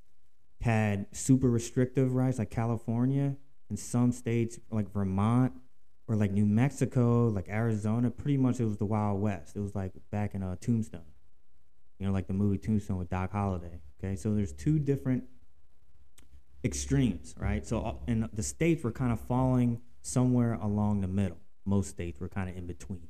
had 0.62 1.08
super 1.12 1.50
restrictive 1.50 2.16
rights, 2.16 2.40
like 2.40 2.50
California, 2.50 3.36
and 3.68 3.78
some 3.78 4.14
states, 4.14 4.58
like 4.70 4.90
Vermont 4.94 5.52
or 6.08 6.16
like 6.16 6.32
New 6.32 6.46
Mexico, 6.46 7.28
like 7.28 7.50
Arizona, 7.50 8.10
pretty 8.10 8.38
much 8.38 8.62
it 8.62 8.66
was 8.66 8.78
the 8.78 8.86
Wild 8.86 9.20
West. 9.20 9.58
It 9.58 9.60
was 9.60 9.76
like 9.76 9.92
back 10.12 10.34
in 10.34 10.44
a 10.44 10.54
uh, 10.54 10.56
Tombstone, 10.62 11.02
you 12.00 12.08
know, 12.08 12.14
like 12.14 12.28
the 12.28 12.34
movie 12.34 12.58
Tombstone 12.58 13.00
with 13.00 13.10
Doc 13.10 13.34
Holliday. 13.34 13.82
Okay, 14.02 14.16
so 14.16 14.34
there's 14.34 14.54
two 14.54 14.80
different 14.80 15.26
extremes, 16.64 17.36
right? 17.38 17.66
So, 17.66 17.82
uh, 17.82 17.94
and 18.08 18.30
the 18.34 18.44
states 18.44 18.84
were 18.84 18.92
kind 18.92 19.12
of 19.12 19.20
falling 19.20 19.82
somewhere 20.02 20.54
along 20.54 21.02
the 21.02 21.08
middle. 21.08 21.38
Most 21.66 21.90
states 21.90 22.20
were 22.20 22.30
kind 22.30 22.50
of 22.50 22.58
in 22.58 22.66
between. 22.66 23.08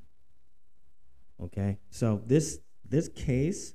Okay, 1.42 1.80
so 1.90 2.22
this 2.26 2.60
this 2.88 3.08
case 3.08 3.74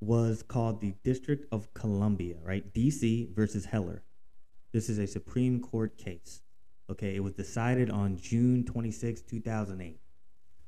was 0.00 0.42
called 0.42 0.80
the 0.80 0.94
District 1.04 1.46
of 1.52 1.72
Columbia, 1.74 2.36
right? 2.42 2.72
D.C. 2.72 3.28
versus 3.34 3.66
Heller. 3.66 4.02
This 4.72 4.88
is 4.88 4.98
a 4.98 5.06
Supreme 5.06 5.60
Court 5.60 5.96
case. 5.98 6.40
Okay, 6.90 7.14
it 7.14 7.20
was 7.20 7.34
decided 7.34 7.90
on 7.90 8.16
June 8.16 8.64
26, 8.64 9.22
2008. 9.22 10.00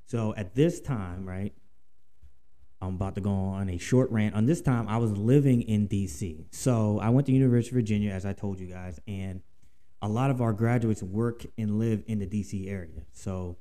So 0.06 0.34
at 0.36 0.54
this 0.54 0.80
time, 0.80 1.26
right, 1.26 1.54
I'm 2.82 2.96
about 2.96 3.14
to 3.14 3.20
go 3.20 3.30
on 3.30 3.70
a 3.70 3.78
short 3.78 4.10
rant. 4.10 4.34
On 4.34 4.44
this 4.44 4.60
time, 4.60 4.88
I 4.88 4.96
was 4.96 5.12
living 5.12 5.62
in 5.62 5.88
DC. 5.88 6.46
So 6.50 6.98
I 6.98 7.10
went 7.10 7.26
to 7.28 7.32
University 7.32 7.70
of 7.70 7.74
Virginia, 7.74 8.10
as 8.10 8.26
I 8.26 8.32
told 8.32 8.58
you 8.58 8.66
guys, 8.66 8.98
and 9.06 9.40
a 10.02 10.08
lot 10.08 10.32
of 10.32 10.42
our 10.42 10.52
graduates 10.52 11.00
work 11.00 11.46
and 11.56 11.78
live 11.78 12.02
in 12.08 12.18
the 12.18 12.26
DC 12.26 12.68
area. 12.68 13.04
So 13.12 13.56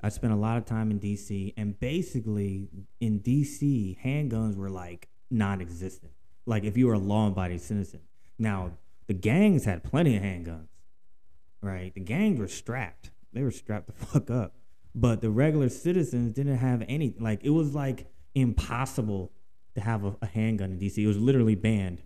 I 0.00 0.08
spent 0.08 0.32
a 0.32 0.36
lot 0.36 0.56
of 0.56 0.64
time 0.64 0.90
in 0.90 0.98
DC, 0.98 1.52
and 1.58 1.78
basically 1.78 2.70
in 2.98 3.20
DC, 3.20 3.98
handguns 4.02 4.56
were 4.56 4.70
like 4.70 5.08
non-existent. 5.30 6.12
Like 6.46 6.64
if 6.64 6.76
you 6.78 6.86
were 6.86 6.94
a 6.94 6.98
law-abiding 6.98 7.58
citizen. 7.58 8.00
Now 8.38 8.72
the 9.06 9.14
gangs 9.14 9.66
had 9.66 9.84
plenty 9.84 10.16
of 10.16 10.22
handguns, 10.22 10.68
right? 11.60 11.92
The 11.94 12.00
gangs 12.00 12.40
were 12.40 12.48
strapped. 12.48 13.10
They 13.34 13.42
were 13.42 13.50
strapped 13.50 13.88
the 13.88 13.92
fuck 14.06 14.30
up. 14.30 14.54
But 14.94 15.20
the 15.20 15.30
regular 15.30 15.68
citizens 15.68 16.32
didn't 16.32 16.56
have 16.56 16.82
any. 16.88 17.14
Like 17.18 17.44
it 17.44 17.50
was 17.50 17.74
like 17.74 18.11
impossible 18.34 19.32
to 19.74 19.80
have 19.80 20.04
a, 20.04 20.16
a 20.22 20.26
handgun 20.26 20.72
in 20.72 20.78
DC. 20.78 20.98
It 20.98 21.06
was 21.06 21.18
literally 21.18 21.54
banned. 21.54 22.02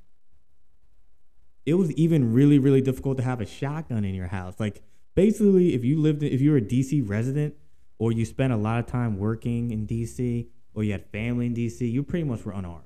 It 1.64 1.74
was 1.74 1.90
even 1.92 2.32
really, 2.32 2.58
really 2.58 2.80
difficult 2.80 3.16
to 3.18 3.24
have 3.24 3.40
a 3.40 3.46
shotgun 3.46 4.04
in 4.04 4.14
your 4.14 4.28
house. 4.28 4.54
Like 4.58 4.82
basically, 5.14 5.74
if 5.74 5.84
you 5.84 6.00
lived, 6.00 6.22
in, 6.22 6.32
if 6.32 6.40
you 6.40 6.52
were 6.52 6.58
a 6.58 6.62
DC 6.62 7.08
resident, 7.08 7.54
or 7.98 8.12
you 8.12 8.24
spent 8.24 8.52
a 8.52 8.56
lot 8.56 8.78
of 8.78 8.86
time 8.86 9.18
working 9.18 9.70
in 9.70 9.86
DC, 9.86 10.46
or 10.74 10.84
you 10.84 10.92
had 10.92 11.06
family 11.06 11.46
in 11.46 11.54
DC, 11.54 11.90
you 11.90 12.02
pretty 12.02 12.24
much 12.24 12.44
were 12.44 12.52
unarmed. 12.52 12.84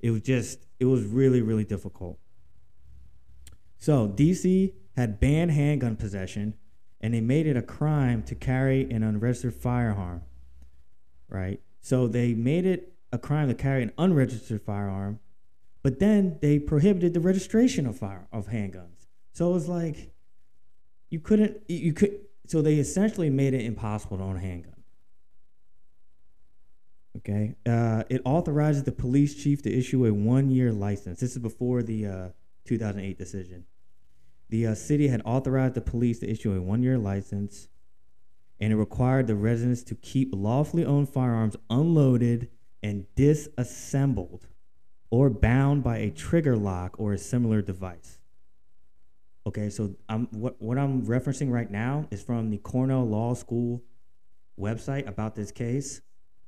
It 0.00 0.10
was 0.10 0.22
just, 0.22 0.66
it 0.80 0.84
was 0.84 1.04
really, 1.04 1.40
really 1.40 1.64
difficult. 1.64 2.18
So 3.78 4.08
DC 4.08 4.72
had 4.96 5.20
banned 5.20 5.52
handgun 5.52 5.96
possession, 5.96 6.54
and 7.00 7.14
they 7.14 7.20
made 7.20 7.46
it 7.46 7.56
a 7.56 7.62
crime 7.62 8.22
to 8.24 8.34
carry 8.34 8.90
an 8.90 9.02
unregistered 9.02 9.54
firearm. 9.54 10.22
Right? 11.28 11.60
So 11.86 12.08
they 12.08 12.34
made 12.34 12.66
it 12.66 12.94
a 13.12 13.18
crime 13.18 13.46
to 13.46 13.54
carry 13.54 13.80
an 13.84 13.92
unregistered 13.96 14.60
firearm, 14.60 15.20
but 15.84 16.00
then 16.00 16.36
they 16.42 16.58
prohibited 16.58 17.14
the 17.14 17.20
registration 17.20 17.86
of 17.86 17.96
fire 17.96 18.26
of 18.32 18.48
handguns. 18.48 19.06
So 19.34 19.50
it 19.50 19.52
was 19.52 19.68
like 19.68 20.12
you 21.10 21.20
couldn't 21.20 21.60
you 21.68 21.92
could 21.92 22.22
so 22.48 22.60
they 22.60 22.74
essentially 22.80 23.30
made 23.30 23.54
it 23.54 23.64
impossible 23.64 24.18
to 24.18 24.24
own 24.24 24.34
a 24.34 24.40
handgun. 24.40 24.82
Okay, 27.18 27.54
uh, 27.64 28.02
it 28.10 28.20
authorizes 28.24 28.82
the 28.82 28.90
police 28.90 29.40
chief 29.40 29.62
to 29.62 29.72
issue 29.72 30.06
a 30.06 30.12
one-year 30.12 30.72
license. 30.72 31.20
This 31.20 31.36
is 31.36 31.38
before 31.38 31.84
the 31.84 32.04
uh, 32.04 32.28
2008 32.64 33.16
decision. 33.16 33.64
The 34.48 34.66
uh, 34.66 34.74
city 34.74 35.06
had 35.06 35.22
authorized 35.24 35.74
the 35.74 35.82
police 35.82 36.18
to 36.18 36.28
issue 36.28 36.52
a 36.52 36.60
one-year 36.60 36.98
license 36.98 37.68
and 38.60 38.72
it 38.72 38.76
required 38.76 39.26
the 39.26 39.34
residents 39.34 39.82
to 39.84 39.94
keep 39.94 40.30
lawfully 40.32 40.84
owned 40.84 41.08
firearms 41.08 41.56
unloaded 41.68 42.48
and 42.82 43.06
disassembled 43.14 44.46
or 45.10 45.30
bound 45.30 45.82
by 45.82 45.98
a 45.98 46.10
trigger 46.10 46.56
lock 46.56 46.98
or 46.98 47.12
a 47.12 47.18
similar 47.18 47.62
device. 47.62 48.18
Okay, 49.46 49.70
so 49.70 49.94
I'm, 50.08 50.26
what, 50.32 50.60
what 50.60 50.76
I'm 50.76 51.06
referencing 51.06 51.50
right 51.50 51.70
now 51.70 52.06
is 52.10 52.22
from 52.22 52.50
the 52.50 52.58
Cornell 52.58 53.06
Law 53.06 53.34
School 53.34 53.82
website 54.58 55.06
about 55.06 55.36
this 55.36 55.52
case. 55.52 56.00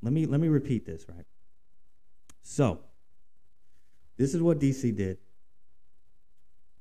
Let 0.02 0.12
me 0.12 0.26
let 0.26 0.40
me 0.40 0.48
repeat 0.48 0.86
this, 0.86 1.06
right? 1.08 1.24
So, 2.42 2.80
this 4.16 4.34
is 4.34 4.42
what 4.42 4.58
DC 4.58 4.96
did. 4.96 5.18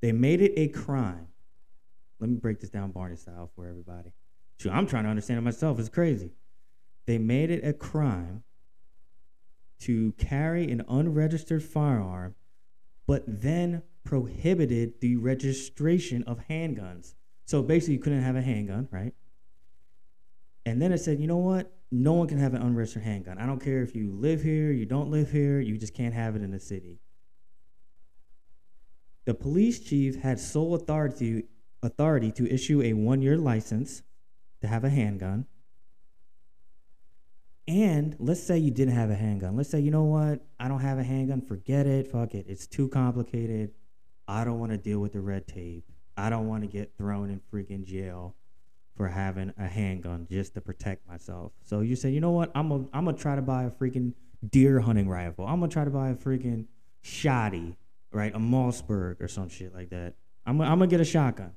They 0.02 0.12
made 0.12 0.42
it 0.42 0.54
a 0.56 0.68
crime. 0.70 1.28
Let 2.20 2.30
me 2.30 2.38
break 2.38 2.60
this 2.60 2.70
down 2.70 2.92
Barney 2.92 3.16
style 3.16 3.52
for 3.56 3.68
everybody. 3.68 4.12
Shoot, 4.58 4.72
I'm 4.72 4.88
trying 4.88 5.04
to 5.04 5.10
understand 5.10 5.38
it 5.38 5.44
myself. 5.44 5.80
It's 5.80 5.90
crazy. 5.90 6.32
They 7.06 7.18
made 7.18 7.52
it 7.52 7.66
a 7.66 7.74
crime 7.74 8.44
to 9.80 10.12
carry 10.14 10.70
an 10.72 10.84
unregistered 10.90 11.64
firearm, 11.64 12.36
but 13.06 13.24
then 13.28 13.84
prohibited 14.04 15.00
the 15.00 15.16
registration 15.16 16.24
of 16.24 16.48
handguns. 16.50 17.14
So 17.46 17.62
basically, 17.62 17.96
you 17.96 18.00
couldn't 18.00 18.24
have 18.24 18.36
a 18.36 18.42
handgun, 18.42 18.88
right? 18.92 19.14
And 20.66 20.82
then 20.82 20.92
it 20.92 20.98
said, 20.98 21.20
you 21.20 21.28
know 21.28 21.38
what? 21.38 21.72
No 21.92 22.14
one 22.14 22.28
can 22.28 22.40
have 22.40 22.54
an 22.54 22.62
unregistered 22.62 23.04
handgun. 23.04 23.38
I 23.38 23.46
don't 23.46 23.64
care 23.64 23.82
if 23.84 23.96
you 23.96 24.12
live 24.12 24.42
here, 24.42 24.72
you 24.72 24.86
don't 24.86 25.10
live 25.10 25.32
here, 25.32 25.60
you 25.60 25.78
just 25.78 25.94
can't 25.94 26.14
have 26.14 26.36
it 26.36 26.42
in 26.42 26.52
the 26.52 26.60
city. 26.60 27.00
The 29.26 29.34
police 29.34 29.80
chief 29.80 30.22
had 30.22 30.40
sole 30.40 30.74
authority 30.74 31.44
authority 31.84 32.32
to 32.32 32.52
issue 32.52 32.82
a 32.82 32.94
one 32.94 33.22
year 33.22 33.38
license 33.38 34.02
to 34.62 34.68
have 34.68 34.84
a 34.84 34.90
handgun. 34.90 35.46
And 37.68 38.16
let's 38.18 38.42
say 38.42 38.58
you 38.58 38.72
didn't 38.72 38.94
have 38.94 39.10
a 39.10 39.16
handgun. 39.16 39.58
Let's 39.58 39.70
say, 39.70 39.80
you 39.80 39.92
know 39.92 40.06
what? 40.06 40.40
I 40.60 40.68
don't 40.70 40.80
have 40.80 41.00
a 41.00 41.04
handgun. 41.04 41.42
Forget 41.42 41.86
it. 41.86 42.08
Fuck 42.08 42.34
it. 42.34 42.46
It's 42.48 42.66
too 42.66 42.88
complicated. 42.88 43.72
I 44.28 44.46
don't 44.46 44.60
want 44.60 44.72
to 44.72 44.78
deal 44.78 45.00
with 45.00 45.14
the 45.14 45.20
red 45.20 45.48
tape. 45.48 45.84
I 46.16 46.30
don't 46.30 46.48
want 46.48 46.64
to 46.64 46.68
get 46.68 46.94
thrown 46.98 47.30
in 47.30 47.42
freaking 47.54 47.86
jail 47.86 48.36
for 48.96 49.08
having 49.08 49.54
a 49.58 49.68
handgun 49.68 50.28
just 50.30 50.56
to 50.56 50.62
protect 50.62 51.08
myself. 51.08 51.52
So 51.62 51.82
you 51.82 51.96
say, 51.96 52.10
you 52.10 52.20
know 52.20 52.32
what? 52.32 52.52
I'm 52.56 52.72
I'm 52.72 53.06
gonna 53.06 53.14
try 53.14 53.36
to 53.36 53.42
buy 53.42 53.66
a 53.66 53.70
freaking 53.70 54.14
deer 54.50 54.80
hunting 54.80 55.08
rifle. 55.08 55.46
I'm 55.46 55.60
gonna 55.60 55.72
try 55.72 55.86
to 55.86 55.92
buy 55.92 56.10
a 56.10 56.16
freaking 56.16 56.66
shoddy, 57.02 57.78
right? 58.12 58.34
A 58.34 58.40
Mossberg 58.40 59.22
or 59.22 59.28
some 59.28 59.50
shit 59.50 59.74
like 59.74 59.92
that. 59.92 60.16
I'm 60.46 60.60
I'm 60.60 60.80
gonna 60.80 60.88
get 60.88 61.00
a 61.00 61.06
shotgun, 61.06 61.52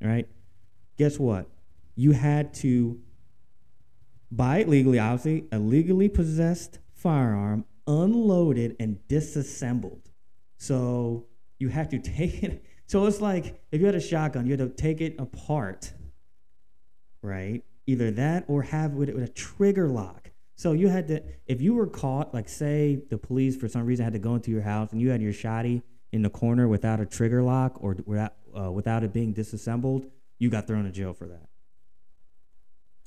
right? 0.00 0.26
Guess 0.96 1.18
what? 1.18 1.46
You 2.00 2.12
had 2.12 2.54
to 2.54 2.98
buy 4.32 4.60
it 4.60 4.70
legally, 4.70 4.98
obviously, 4.98 5.44
a 5.52 5.58
legally 5.58 6.08
possessed 6.08 6.78
firearm, 6.94 7.66
unloaded 7.86 8.74
and 8.80 9.06
disassembled. 9.06 10.08
So 10.56 11.26
you 11.58 11.68
had 11.68 11.90
to 11.90 11.98
take 12.16 12.42
it. 12.42 12.64
So 12.86 13.04
it's 13.04 13.20
like 13.20 13.60
if 13.70 13.80
you 13.80 13.86
had 13.86 13.94
a 13.94 14.00
shotgun, 14.00 14.46
you 14.46 14.52
had 14.56 14.60
to 14.60 14.82
take 14.82 15.02
it 15.02 15.16
apart, 15.18 15.92
right? 17.20 17.62
Either 17.86 18.10
that 18.12 18.46
or 18.48 18.62
have 18.62 18.92
it 18.92 19.14
with 19.14 19.22
a 19.22 19.28
trigger 19.28 19.86
lock. 19.86 20.30
So 20.56 20.72
you 20.72 20.88
had 20.88 21.06
to, 21.08 21.22
if 21.46 21.60
you 21.60 21.74
were 21.74 21.86
caught, 21.86 22.32
like 22.32 22.48
say 22.48 23.02
the 23.10 23.18
police 23.18 23.58
for 23.58 23.68
some 23.68 23.84
reason 23.84 24.04
had 24.04 24.14
to 24.14 24.18
go 24.18 24.36
into 24.36 24.50
your 24.50 24.62
house 24.62 24.90
and 24.92 25.02
you 25.02 25.10
had 25.10 25.20
your 25.20 25.34
shotty 25.34 25.82
in 26.12 26.22
the 26.22 26.30
corner 26.30 26.66
without 26.66 26.98
a 26.98 27.04
trigger 27.04 27.42
lock 27.42 27.76
or 27.82 27.94
without, 28.06 28.36
uh, 28.58 28.72
without 28.72 29.04
it 29.04 29.12
being 29.12 29.34
disassembled, 29.34 30.06
you 30.38 30.48
got 30.48 30.66
thrown 30.66 30.86
in 30.86 30.92
jail 30.94 31.12
for 31.12 31.26
that. 31.26 31.49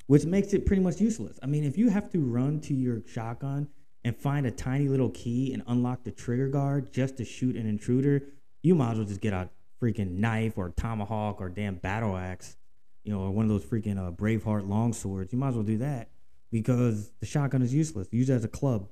Which 0.06 0.24
makes 0.24 0.52
it 0.52 0.66
pretty 0.66 0.82
much 0.82 1.00
useless. 1.00 1.38
I 1.42 1.46
mean, 1.46 1.64
if 1.64 1.78
you 1.78 1.88
have 1.88 2.10
to 2.12 2.20
run 2.20 2.60
to 2.62 2.74
your 2.74 3.02
shotgun 3.06 3.68
and 4.04 4.16
find 4.16 4.46
a 4.46 4.50
tiny 4.50 4.88
little 4.88 5.10
key 5.10 5.52
and 5.54 5.62
unlock 5.66 6.04
the 6.04 6.10
trigger 6.10 6.48
guard 6.48 6.92
just 6.92 7.16
to 7.16 7.24
shoot 7.24 7.56
an 7.56 7.66
intruder, 7.66 8.22
you 8.62 8.74
might 8.74 8.92
as 8.92 8.98
well 8.98 9.06
just 9.06 9.20
get 9.20 9.32
a 9.32 9.48
freaking 9.82 10.18
knife 10.18 10.58
or 10.58 10.70
tomahawk 10.70 11.40
or 11.40 11.48
damn 11.48 11.76
battle 11.76 12.16
axe, 12.16 12.56
you 13.02 13.12
know, 13.12 13.20
or 13.20 13.30
one 13.30 13.44
of 13.44 13.48
those 13.50 13.64
freaking 13.64 13.98
uh, 13.98 14.10
Braveheart 14.10 14.68
long 14.68 14.92
swords. 14.92 15.32
You 15.32 15.38
might 15.38 15.48
as 15.48 15.54
well 15.54 15.64
do 15.64 15.78
that 15.78 16.10
because 16.50 17.12
the 17.20 17.26
shotgun 17.26 17.62
is 17.62 17.72
useless. 17.72 18.08
Use 18.10 18.28
it 18.28 18.34
as 18.34 18.44
a 18.44 18.48
club. 18.48 18.88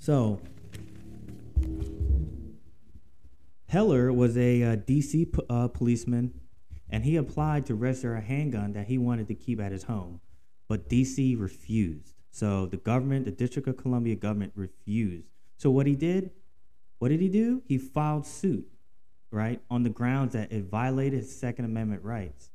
So, 0.00 0.40
Heller 3.66 4.12
was 4.12 4.36
a 4.38 4.62
uh, 4.62 4.76
DC 4.76 5.32
p- 5.32 5.42
uh, 5.50 5.68
policeman, 5.68 6.32
and 6.90 7.04
he 7.04 7.16
applied 7.16 7.66
to 7.66 7.74
register 7.74 8.14
a 8.14 8.20
handgun 8.20 8.72
that 8.72 8.86
he 8.86 8.98
wanted 8.98 9.28
to 9.28 9.34
keep 9.34 9.60
at 9.60 9.72
his 9.72 9.84
home, 9.84 10.20
but 10.68 10.88
DC 10.88 11.38
refused. 11.38 12.14
So 12.30 12.66
the 12.66 12.76
government, 12.76 13.24
the 13.24 13.30
District 13.30 13.68
of 13.68 13.76
Columbia 13.76 14.14
government, 14.14 14.52
refused. 14.54 15.28
So 15.56 15.70
what 15.70 15.86
he 15.86 15.94
did, 15.94 16.30
what 16.98 17.08
did 17.08 17.20
he 17.20 17.28
do? 17.28 17.62
He 17.66 17.78
filed 17.78 18.26
suit, 18.26 18.66
right, 19.30 19.60
on 19.70 19.82
the 19.82 19.90
grounds 19.90 20.32
that 20.34 20.52
it 20.52 20.64
violated 20.64 21.20
his 21.20 21.38
Second 21.38 21.64
Amendment 21.64 22.04
rights. 22.04 22.50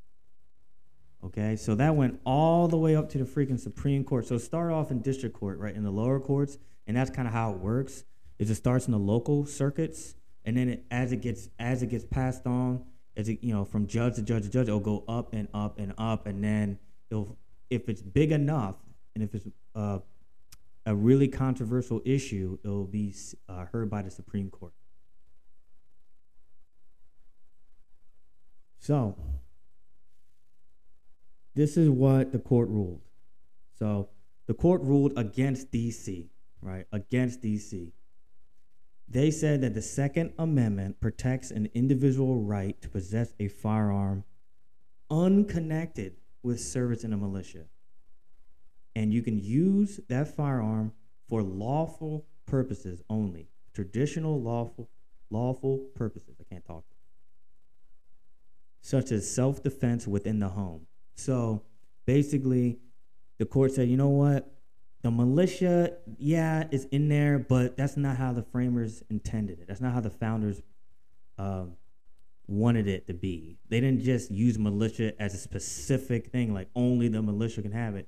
Okay, 1.24 1.56
so 1.56 1.76
that 1.76 1.96
went 1.96 2.20
all 2.26 2.68
the 2.68 2.78
way 2.78 2.96
up 2.96 3.10
to 3.10 3.18
the 3.18 3.24
freaking 3.24 3.60
Supreme 3.60 4.04
Court. 4.04 4.28
So 4.28 4.38
start 4.38 4.72
off 4.72 4.92
in 4.92 5.02
district 5.02 5.36
court, 5.36 5.58
right, 5.58 5.74
in 5.74 5.84
the 5.84 5.92
lower 5.92 6.20
courts, 6.20 6.58
and 6.86 6.98
that's 6.98 7.10
kind 7.10 7.28
of 7.28 7.34
how 7.34 7.52
it 7.52 7.60
works. 7.60 8.04
Is 8.40 8.50
it 8.50 8.56
starts 8.56 8.88
in 8.88 8.92
the 8.92 9.00
local 9.00 9.46
circuits, 9.46 10.16
and 10.44 10.58
then 10.58 10.68
it, 10.70 10.86
as 10.92 11.14
it 11.14 11.22
gets 11.22 11.50
as 11.58 11.82
it 11.82 11.88
gets 11.88 12.04
passed 12.04 12.46
on, 12.46 12.84
as 13.16 13.30
it 13.30 13.40
you 13.42 13.54
know 13.54 13.66
from 13.66 13.88
judge 13.88 14.16
to 14.16 14.22
judge 14.22 14.44
to 14.44 14.50
judge, 14.50 14.68
it'll 14.68 14.80
go 14.80 15.04
up 15.08 15.34
and 15.34 15.48
up 15.54 15.80
and 15.80 15.94
up, 15.98 16.26
and 16.26 16.44
then 16.44 16.80
it'll 17.10 17.38
if 17.70 17.90
it's 17.90 18.02
big 18.02 18.32
enough, 18.32 18.76
and 19.16 19.24
if 19.24 19.34
it's 19.34 19.48
uh, 19.76 20.00
a 20.86 20.96
really 20.96 21.28
controversial 21.28 22.02
issue, 22.06 22.58
it'll 22.64 22.86
be 22.86 23.14
uh, 23.48 23.66
heard 23.66 23.90
by 23.90 24.02
the 24.02 24.12
Supreme 24.12 24.50
Court. 24.50 24.74
So 28.80 29.18
this 31.56 31.78
is 31.78 31.90
what 31.90 32.32
the 32.32 32.40
court 32.40 32.70
ruled. 32.70 33.02
So 33.80 34.10
the 34.46 34.54
court 34.54 34.82
ruled 34.82 35.14
against 35.18 35.72
DC, 35.72 36.28
right? 36.62 36.86
Against 36.92 37.42
DC. 37.42 37.92
They 39.08 39.32
said 39.32 39.62
that 39.62 39.74
the 39.74 39.82
Second 39.82 40.34
Amendment 40.40 41.00
protects 41.00 41.52
an 41.52 41.70
individual 41.74 42.42
right 42.42 42.82
to 42.82 42.90
possess 42.90 43.34
a 43.40 43.48
firearm 43.48 44.24
unconnected 45.10 46.16
with 46.42 46.60
service 46.60 47.04
in 47.04 47.14
a 47.14 47.18
militia. 47.18 47.66
And 48.96 49.14
you 49.14 49.22
can 49.22 49.40
use 49.40 50.00
that 50.10 50.36
firearm 50.36 50.94
for 51.28 51.42
lawful 51.42 52.26
purposes 52.46 53.02
only. 53.10 53.50
Traditional 53.74 54.42
lawful 54.42 54.90
lawful 55.30 55.80
purposes. 55.96 56.36
I 56.40 56.44
can't 56.44 56.64
talk. 56.64 56.84
Such 58.82 59.12
as 59.12 59.30
self-defense 59.30 60.08
within 60.08 60.40
the 60.40 60.50
home. 60.50 60.86
So 61.16 61.64
basically, 62.06 62.78
the 63.40 63.46
court 63.46 63.72
said, 63.72 63.90
you 63.90 63.98
know 63.98 64.10
what? 64.10 64.53
The 65.04 65.12
militia, 65.12 65.98
yeah, 66.18 66.68
is 66.72 66.86
in 66.86 67.10
there, 67.10 67.38
but 67.38 67.76
that's 67.76 67.98
not 67.98 68.16
how 68.16 68.32
the 68.32 68.42
framers 68.42 69.04
intended 69.10 69.60
it. 69.60 69.68
That's 69.68 69.82
not 69.82 69.94
how 69.94 70.00
the 70.00 70.10
founders 70.10 70.62
uh, 71.38 71.66
wanted 72.48 72.88
it 72.88 73.08
to 73.08 73.14
be. 73.14 73.58
They 73.70 73.82
didn't 73.82 74.02
just 74.02 74.32
use 74.32 74.58
militia 74.58 75.14
as 75.22 75.34
a 75.34 75.38
specific 75.38 76.28
thing, 76.28 76.54
like 76.54 76.70
only 76.74 77.10
the 77.10 77.22
militia 77.22 77.62
can 77.62 77.74
have 77.74 77.96
it. 77.96 78.08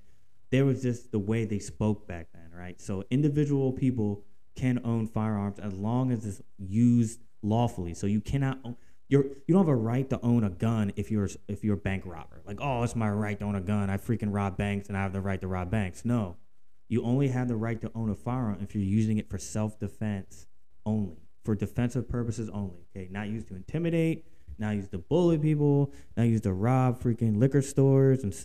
There 0.52 0.64
was 0.64 0.82
just 0.82 1.12
the 1.12 1.20
way 1.20 1.44
they 1.44 1.60
spoke 1.60 2.08
back 2.08 2.28
then, 2.34 2.50
right? 2.58 2.80
So 2.82 3.04
individual 3.12 3.74
people 3.74 4.24
can 4.56 4.80
own 4.86 5.08
firearms 5.08 5.60
as 5.60 5.74
long 5.74 6.12
as 6.12 6.26
it's 6.26 6.42
used 6.58 7.20
lawfully. 7.42 7.94
So 7.94 8.08
you 8.08 8.22
cannot 8.22 8.60
own, 8.64 8.78
you're 9.10 9.24
you 9.24 9.54
don't 9.54 9.60
have 9.60 9.68
a 9.68 9.76
right 9.76 10.10
to 10.10 10.22
own 10.22 10.44
a 10.44 10.50
gun 10.50 10.94
if 10.96 11.12
you're 11.12 11.30
if 11.48 11.64
you're 11.64 11.76
a 11.76 11.78
bank 11.78 12.04
robber. 12.06 12.42
Like, 12.46 12.60
oh, 12.62 12.84
it's 12.84 12.96
my 12.96 13.10
right 13.10 13.38
to 13.38 13.46
own 13.46 13.56
a 13.56 13.62
gun. 13.62 13.90
I 13.90 13.98
freaking 13.98 14.34
rob 14.34 14.58
banks 14.58 14.88
and 14.88 14.98
I 14.98 15.02
have 15.04 15.14
the 15.14 15.22
right 15.22 15.42
to 15.42 15.48
rob 15.48 15.70
banks. 15.70 16.06
No. 16.06 16.38
You 16.88 17.04
only 17.04 17.30
have 17.30 17.48
the 17.48 17.56
right 17.56 17.80
to 17.82 17.92
own 17.96 18.10
a 18.10 18.16
firearm 18.16 18.60
if 18.62 18.76
you're 18.76 18.84
using 18.84 19.18
it 19.18 19.30
for 19.30 19.38
self-defense 19.38 20.48
only, 20.86 21.18
for 21.44 21.56
defensive 21.56 22.08
purposes 22.08 22.50
only. 22.50 22.86
Okay, 22.96 23.08
not 23.12 23.28
used 23.28 23.48
to 23.48 23.56
intimidate, 23.56 24.26
not 24.60 24.76
used 24.76 24.92
to 24.92 25.00
bully 25.00 25.38
people, 25.38 25.94
not 26.16 26.28
used 26.28 26.44
to 26.44 26.54
rob 26.54 27.02
freaking 27.02 27.38
liquor 27.38 27.62
stores 27.62 28.24
and 28.24 28.36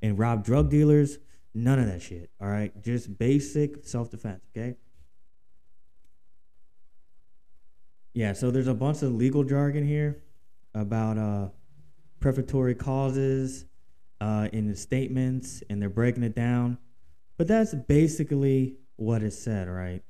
and 0.00 0.18
rob 0.18 0.44
drug 0.44 0.70
dealers. 0.70 1.18
None 1.54 1.78
of 1.80 1.86
that 1.86 2.02
shit. 2.02 2.30
All 2.40 2.48
right, 2.48 2.72
just 2.84 3.18
basic 3.18 3.84
self-defense. 3.84 4.44
Okay. 4.56 4.76
Yeah, 8.14 8.32
so 8.32 8.50
there's 8.50 8.68
a 8.68 8.74
bunch 8.74 9.02
of 9.02 9.12
legal 9.12 9.44
jargon 9.44 9.86
here 9.86 10.22
about 10.74 11.18
uh, 11.18 11.48
prefatory 12.20 12.74
clauses 12.74 13.64
uh, 14.20 14.48
in 14.52 14.68
the 14.68 14.76
statements, 14.76 15.62
and 15.68 15.80
they're 15.80 15.88
breaking 15.88 16.22
it 16.22 16.34
down. 16.34 16.78
But 17.38 17.46
that's 17.46 17.72
basically 17.72 18.76
what 18.96 19.22
it 19.22 19.32
said, 19.32 19.68
right? 19.68 20.02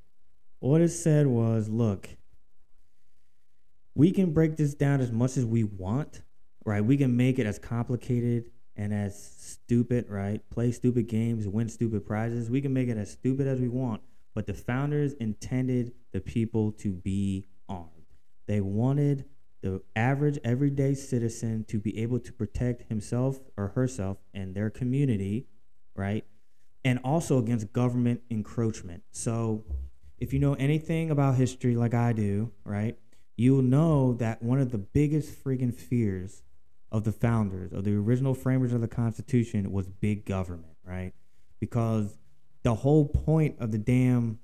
What 0.59 0.81
it 0.81 0.89
said 0.89 1.27
was 1.27 1.69
look, 1.69 2.09
we 3.95 4.11
can 4.11 4.33
break 4.33 4.57
this 4.57 4.73
down 4.73 4.99
as 4.99 5.11
much 5.11 5.37
as 5.37 5.45
we 5.45 5.63
want, 5.63 6.23
right? 6.65 6.83
We 6.83 6.97
can 6.97 7.15
make 7.15 7.39
it 7.39 7.45
as 7.45 7.59
complicated 7.59 8.45
and 8.75 8.93
as 8.93 9.21
stupid, 9.37 10.07
right? 10.09 10.41
Play 10.49 10.71
stupid 10.71 11.07
games, 11.07 11.47
win 11.47 11.69
stupid 11.69 12.05
prizes. 12.05 12.49
We 12.49 12.61
can 12.61 12.73
make 12.73 12.89
it 12.89 12.97
as 12.97 13.11
stupid 13.11 13.45
as 13.47 13.59
we 13.59 13.67
want. 13.67 14.01
But 14.33 14.47
the 14.47 14.53
founders 14.53 15.13
intended 15.13 15.93
the 16.11 16.21
people 16.21 16.71
to 16.73 16.93
be 16.93 17.45
armed. 17.67 17.89
They 18.47 18.61
wanted 18.61 19.25
the 19.61 19.81
average 19.95 20.39
everyday 20.43 20.93
citizen 20.93 21.65
to 21.67 21.79
be 21.79 21.99
able 21.99 22.19
to 22.19 22.33
protect 22.33 22.87
himself 22.89 23.39
or 23.57 23.67
herself 23.69 24.17
and 24.33 24.55
their 24.55 24.69
community, 24.69 25.45
right? 25.95 26.25
And 26.85 26.99
also 27.03 27.37
against 27.37 27.73
government 27.73 28.21
encroachment. 28.29 29.03
So, 29.11 29.65
if 30.17 30.33
you 30.33 30.39
know 30.39 30.53
anything 30.55 31.11
about 31.11 31.35
history 31.35 31.75
like 31.75 31.93
I 31.93 32.13
do, 32.13 32.51
right, 32.63 32.97
you'll 33.35 33.61
know 33.61 34.13
that 34.13 34.41
one 34.41 34.59
of 34.59 34.71
the 34.71 34.77
biggest 34.77 35.43
friggin' 35.43 35.73
fears 35.73 36.43
of 36.91 37.03
the 37.03 37.11
founders, 37.11 37.71
of 37.71 37.83
the 37.83 37.95
original 37.95 38.33
framers 38.33 38.73
of 38.73 38.81
the 38.81 38.87
Constitution, 38.87 39.71
was 39.71 39.87
big 39.87 40.25
government, 40.25 40.75
right? 40.83 41.13
Because 41.59 42.17
the 42.63 42.75
whole 42.75 43.05
point 43.05 43.55
of 43.59 43.71
the 43.71 43.77
damn 43.77 44.39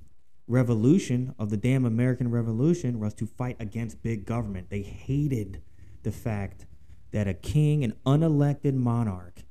revolution 0.48 1.34
of 1.40 1.50
the 1.50 1.58
damn 1.58 1.86
American 1.86 2.30
Revolution 2.30 3.00
was 3.00 3.14
to 3.16 3.26
fight 3.26 3.58
against 3.60 4.04
big 4.04 4.26
government. 4.26 4.70
They 4.70 4.82
hated 4.82 5.62
the 6.04 6.12
fact 6.12 6.66
that 7.12 7.28
a 7.28 7.34
king, 7.34 7.84
an 7.84 7.94
unelected 8.06 8.76
monarch 8.76 9.44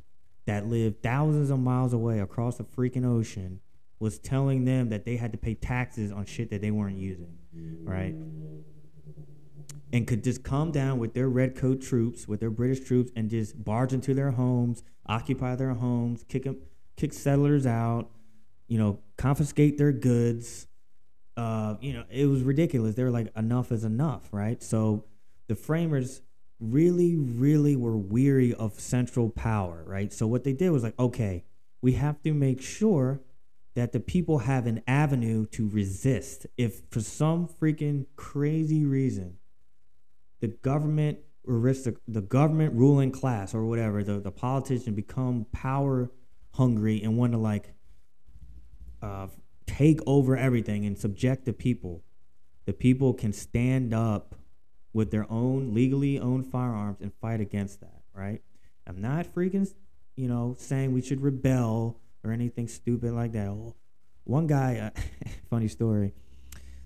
that 0.46 0.66
lived 0.66 1.02
thousands 1.02 1.50
of 1.50 1.59
miles 1.59 1.92
away 1.92 2.20
across 2.20 2.57
the 2.57 2.64
freaking 2.64 3.07
ocean, 3.07 3.61
was 3.98 4.18
telling 4.18 4.64
them 4.64 4.90
that 4.90 5.04
they 5.04 5.16
had 5.16 5.33
to 5.33 5.38
pay 5.38 5.54
taxes 5.54 6.12
on 6.12 6.26
shit 6.26 6.50
that 6.50 6.61
they 6.61 6.70
weren't 6.70 6.98
using, 6.98 7.38
right? 7.85 8.14
and 9.94 10.09
could 10.09 10.24
just 10.24 10.42
come 10.42 10.72
down 10.72 10.98
with 10.98 11.14
their 11.14 11.28
red 11.28 11.54
coat 11.54 11.80
troops, 11.80 12.26
with 12.26 12.40
their 12.40 12.50
British 12.50 12.80
troops, 12.80 13.12
and 13.14 13.30
just 13.30 13.64
barge 13.64 13.92
into 13.92 14.12
their 14.12 14.33
homes, 14.33 14.83
occupy 15.07 15.54
their 15.54 15.72
homes, 15.72 16.24
kick 16.28 16.42
them, 16.42 16.57
kick 16.96 17.12
settlers 17.12 17.64
out, 17.64 18.11
you 18.66 18.76
know, 18.76 18.98
confiscate 19.16 19.78
their 19.78 19.92
goods. 19.92 20.66
Uh, 21.37 21.76
you 21.80 21.92
know, 21.92 22.02
it 22.11 22.26
was 22.26 22.42
ridiculous. 22.42 22.96
They 22.96 23.04
were 23.04 23.12
like, 23.12 23.30
enough 23.37 23.70
is 23.70 23.85
enough, 23.85 24.28
right? 24.33 24.61
So 24.61 25.04
the 25.46 25.54
framers 25.54 26.22
really, 26.72 27.16
really 27.16 27.77
were 27.77 27.96
weary 27.96 28.55
of 28.55 28.79
central 28.79 29.31
power, 29.31 29.83
right? 29.87 30.12
So 30.12 30.27
what 30.27 30.44
they 30.44 30.53
did 30.53 30.70
was 30.70 30.83
like, 30.83 30.98
okay, 30.98 31.44
we 31.81 31.92
have 31.92 32.22
to 32.22 32.33
make 32.33 32.62
sure 32.62 33.20
that 33.74 33.92
the 33.92 34.00
people 34.00 34.38
have 34.40 34.66
an 34.66 34.83
avenue 34.87 35.46
to 35.46 35.68
resist. 35.68 36.46
If 36.57 36.83
for 36.90 37.00
some 37.00 37.48
freaking 37.48 38.07
crazy 38.16 38.85
reason 38.85 39.38
the 40.40 40.48
government 40.48 41.18
aristic 41.48 41.96
the 42.07 42.20
government 42.20 42.74
ruling 42.74 43.11
class 43.11 43.55
or 43.55 43.64
whatever, 43.64 44.05
the, 44.05 44.20
the 44.20 44.31
politician 44.31 44.94
become 44.94 45.46
power 45.53 46.11
hungry 46.53 47.03
and 47.03 47.16
want 47.16 47.33
to 47.33 47.38
like 47.38 47.72
uh, 49.03 49.27
take 49.66 50.00
over 50.07 50.37
everything 50.37 50.85
and 50.85 50.98
subject 50.98 51.44
the 51.44 51.53
people, 51.53 52.03
the 52.66 52.72
people 52.72 53.14
can 53.14 53.33
stand 53.33 53.94
up 53.94 54.35
with 54.94 55.11
their 55.11 55.30
own 55.30 55.74
legally 55.74 56.18
owned 56.18 56.46
firearms 56.46 57.00
and 57.02 57.12
fight 57.20 57.40
against 57.40 57.80
that, 57.80 58.00
right? 58.14 58.40
I'm 58.87 59.02
not 59.02 59.26
freaking, 59.35 59.70
you 60.16 60.28
know, 60.28 60.54
saying 60.59 60.92
we 60.92 61.02
should 61.02 61.20
rebel 61.20 62.00
or 62.22 62.30
anything 62.33 62.68
stupid 62.68 63.12
like 63.12 63.33
that. 63.33 63.54
One 64.22 64.46
guy, 64.46 64.78
uh, 64.94 65.00
funny 65.50 65.68
story. 65.68 66.14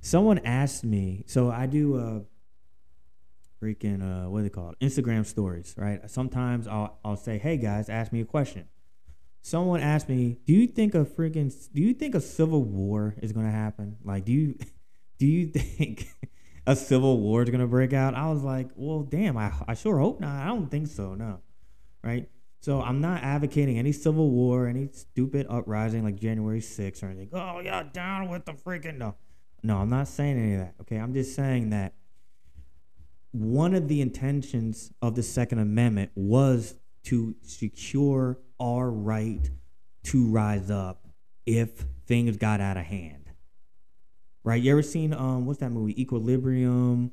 Someone 0.00 0.38
asked 0.38 0.84
me, 0.84 1.24
so 1.26 1.50
I 1.50 1.66
do 1.66 1.96
uh 1.96 2.20
freaking 3.62 4.02
uh 4.02 4.30
what 4.30 4.42
they 4.42 4.48
call 4.48 4.70
it? 4.70 4.78
Instagram 4.80 5.26
stories, 5.26 5.74
right? 5.76 6.08
Sometimes 6.10 6.66
I'll 6.66 6.98
I'll 7.04 7.16
say, 7.16 7.38
"Hey 7.38 7.56
guys, 7.56 7.88
ask 7.88 8.12
me 8.12 8.20
a 8.20 8.24
question." 8.24 8.68
Someone 9.42 9.80
asked 9.80 10.08
me, 10.08 10.38
"Do 10.46 10.52
you 10.52 10.66
think 10.66 10.94
a 10.94 11.04
freaking 11.04 11.52
do 11.72 11.82
you 11.82 11.94
think 11.94 12.14
a 12.14 12.20
civil 12.20 12.62
war 12.64 13.14
is 13.20 13.32
to 13.32 13.52
happen? 13.52 13.96
Like 14.04 14.24
do 14.24 14.32
you 14.32 14.54
do 15.18 15.26
you 15.26 15.48
think 15.48 16.08
a 16.68 16.76
civil 16.76 17.18
war 17.20 17.42
is 17.42 17.50
going 17.50 17.60
to 17.60 17.66
break 17.66 17.92
out?" 17.92 18.14
I 18.14 18.30
was 18.30 18.42
like, 18.42 18.68
"Well, 18.76 19.02
damn, 19.02 19.36
I 19.36 19.52
I 19.66 19.74
sure 19.74 19.98
hope 19.98 20.20
not. 20.20 20.42
I 20.42 20.46
don't 20.46 20.70
think 20.70 20.86
so, 20.86 21.14
no." 21.14 21.40
Right? 22.04 22.28
So 22.60 22.80
I'm 22.80 23.00
not 23.00 23.22
advocating 23.22 23.78
any 23.78 23.92
civil 23.92 24.30
war, 24.30 24.66
any 24.66 24.88
stupid 24.92 25.46
uprising 25.48 26.04
like 26.04 26.16
January 26.16 26.60
6th 26.60 27.02
or 27.02 27.06
anything. 27.06 27.30
Oh 27.32 27.60
yeah, 27.60 27.84
down 27.84 28.28
with 28.28 28.44
the 28.44 28.52
freaking 28.52 28.98
no. 28.98 29.14
No, 29.62 29.78
I'm 29.78 29.90
not 29.90 30.08
saying 30.08 30.38
any 30.38 30.54
of 30.54 30.60
that. 30.60 30.74
Okay, 30.82 30.96
I'm 30.96 31.12
just 31.12 31.34
saying 31.34 31.70
that 31.70 31.94
one 33.32 33.74
of 33.74 33.88
the 33.88 34.00
intentions 34.00 34.92
of 35.02 35.14
the 35.14 35.22
Second 35.22 35.58
Amendment 35.58 36.10
was 36.14 36.74
to 37.04 37.34
secure 37.42 38.38
our 38.60 38.90
right 38.90 39.50
to 40.04 40.26
rise 40.26 40.70
up 40.70 41.06
if 41.46 41.84
things 42.06 42.36
got 42.36 42.60
out 42.60 42.76
of 42.76 42.84
hand. 42.84 43.17
Right? 44.48 44.62
You 44.62 44.72
ever 44.72 44.82
seen 44.82 45.12
um 45.12 45.44
what's 45.44 45.60
that 45.60 45.68
movie? 45.68 46.00
Equilibrium. 46.00 47.12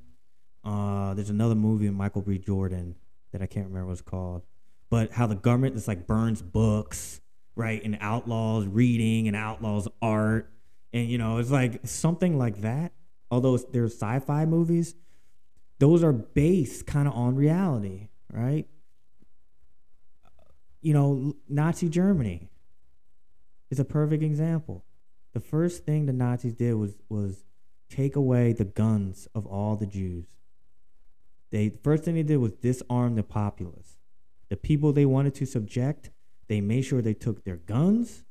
Uh 0.63 1.13
there's 1.15 1.29
another 1.29 1.53
movie 1.53 1.85
with 1.85 1.93
Michael 1.93 2.21
B. 2.21 2.37
Jordan 2.37 2.95
that 3.33 3.41
I 3.41 3.45
can't 3.45 3.67
remember 3.67 3.87
what 3.87 3.91
it's 3.91 4.01
called. 4.01 4.43
But 4.89 5.11
how 5.11 5.27
the 5.27 5.35
government 5.35 5.75
just 5.75 5.85
like 5.85 6.07
burns 6.07 6.41
books, 6.41 7.19
right? 7.53 7.83
And 7.83 7.97
outlaws 7.99 8.67
reading 8.67 9.27
and 9.27 9.35
outlaws 9.35 9.85
art. 10.01 10.49
And 10.93 11.09
you 11.09 11.17
know, 11.17 11.39
it's 11.39 11.51
like 11.51 11.85
something 11.85 12.37
like 12.37 12.61
that. 12.61 12.93
Although 13.29 13.57
there's 13.57 13.95
sci-fi 13.95 14.45
movies, 14.45 14.95
those 15.79 16.05
are 16.05 16.13
based 16.13 16.87
kind 16.87 17.05
of 17.05 17.15
on 17.15 17.35
reality, 17.35 18.07
right? 18.31 18.65
You 20.79 20.93
know, 20.93 21.35
Nazi 21.49 21.89
Germany 21.89 22.47
is 23.69 23.79
a 23.81 23.83
perfect 23.83 24.23
example. 24.23 24.85
The 25.35 25.41
first 25.41 25.85
thing 25.85 26.05
the 26.05 26.13
Nazis 26.13 26.53
did 26.53 26.75
was 26.75 26.95
was 27.09 27.43
take 27.89 28.15
away 28.15 28.53
the 28.53 28.63
guns 28.63 29.27
of 29.35 29.45
all 29.45 29.75
the 29.75 29.85
Jews. 29.85 30.27
They 31.51 31.67
the 31.67 31.77
first 31.77 32.05
thing 32.05 32.15
they 32.15 32.23
did 32.23 32.37
was 32.37 32.53
disarm 32.53 33.15
the 33.15 33.23
populace. 33.23 33.97
The 34.47 34.55
people 34.55 34.93
they 34.93 35.05
wanted 35.05 35.35
to 35.35 35.45
subject, 35.45 36.09
they 36.47 36.61
made 36.61 36.83
sure 36.83 37.01
they 37.01 37.13
took 37.13 37.43
their 37.43 37.57
guns, 37.57 38.23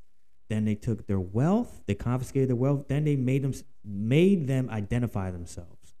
then 0.49 0.65
they 0.65 0.73
took 0.73 1.05
their 1.05 1.19
wealth, 1.19 1.83
they 1.85 1.93
confiscated 1.93 2.49
their 2.49 2.55
wealth, 2.55 2.87
then 2.87 3.03
they 3.03 3.15
made 3.15 3.43
them 3.43 3.53
made 3.83 4.47
them 4.47 4.67
identify 4.71 5.29
themselves. 5.29 5.93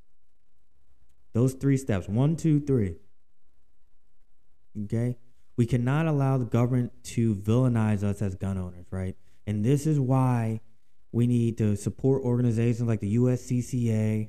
Those 1.33 1.53
three 1.53 1.77
steps 1.77 2.09
one, 2.09 2.35
two, 2.35 2.59
three. 2.61 2.95
Okay? 4.85 5.19
We 5.55 5.67
cannot 5.67 6.07
allow 6.07 6.39
the 6.39 6.45
government 6.45 6.93
to 7.13 7.35
villainize 7.35 8.01
us 8.01 8.23
as 8.23 8.33
gun 8.33 8.57
owners, 8.57 8.87
right? 8.89 9.15
And 9.45 9.63
this 9.63 9.85
is 9.85 9.99
why 9.99 10.61
we 11.15 11.27
need 11.27 11.57
to 11.57 11.77
support 11.77 12.23
organizations 12.23 12.89
like 12.89 12.99
the 12.99 13.15
USCCA, 13.15 14.27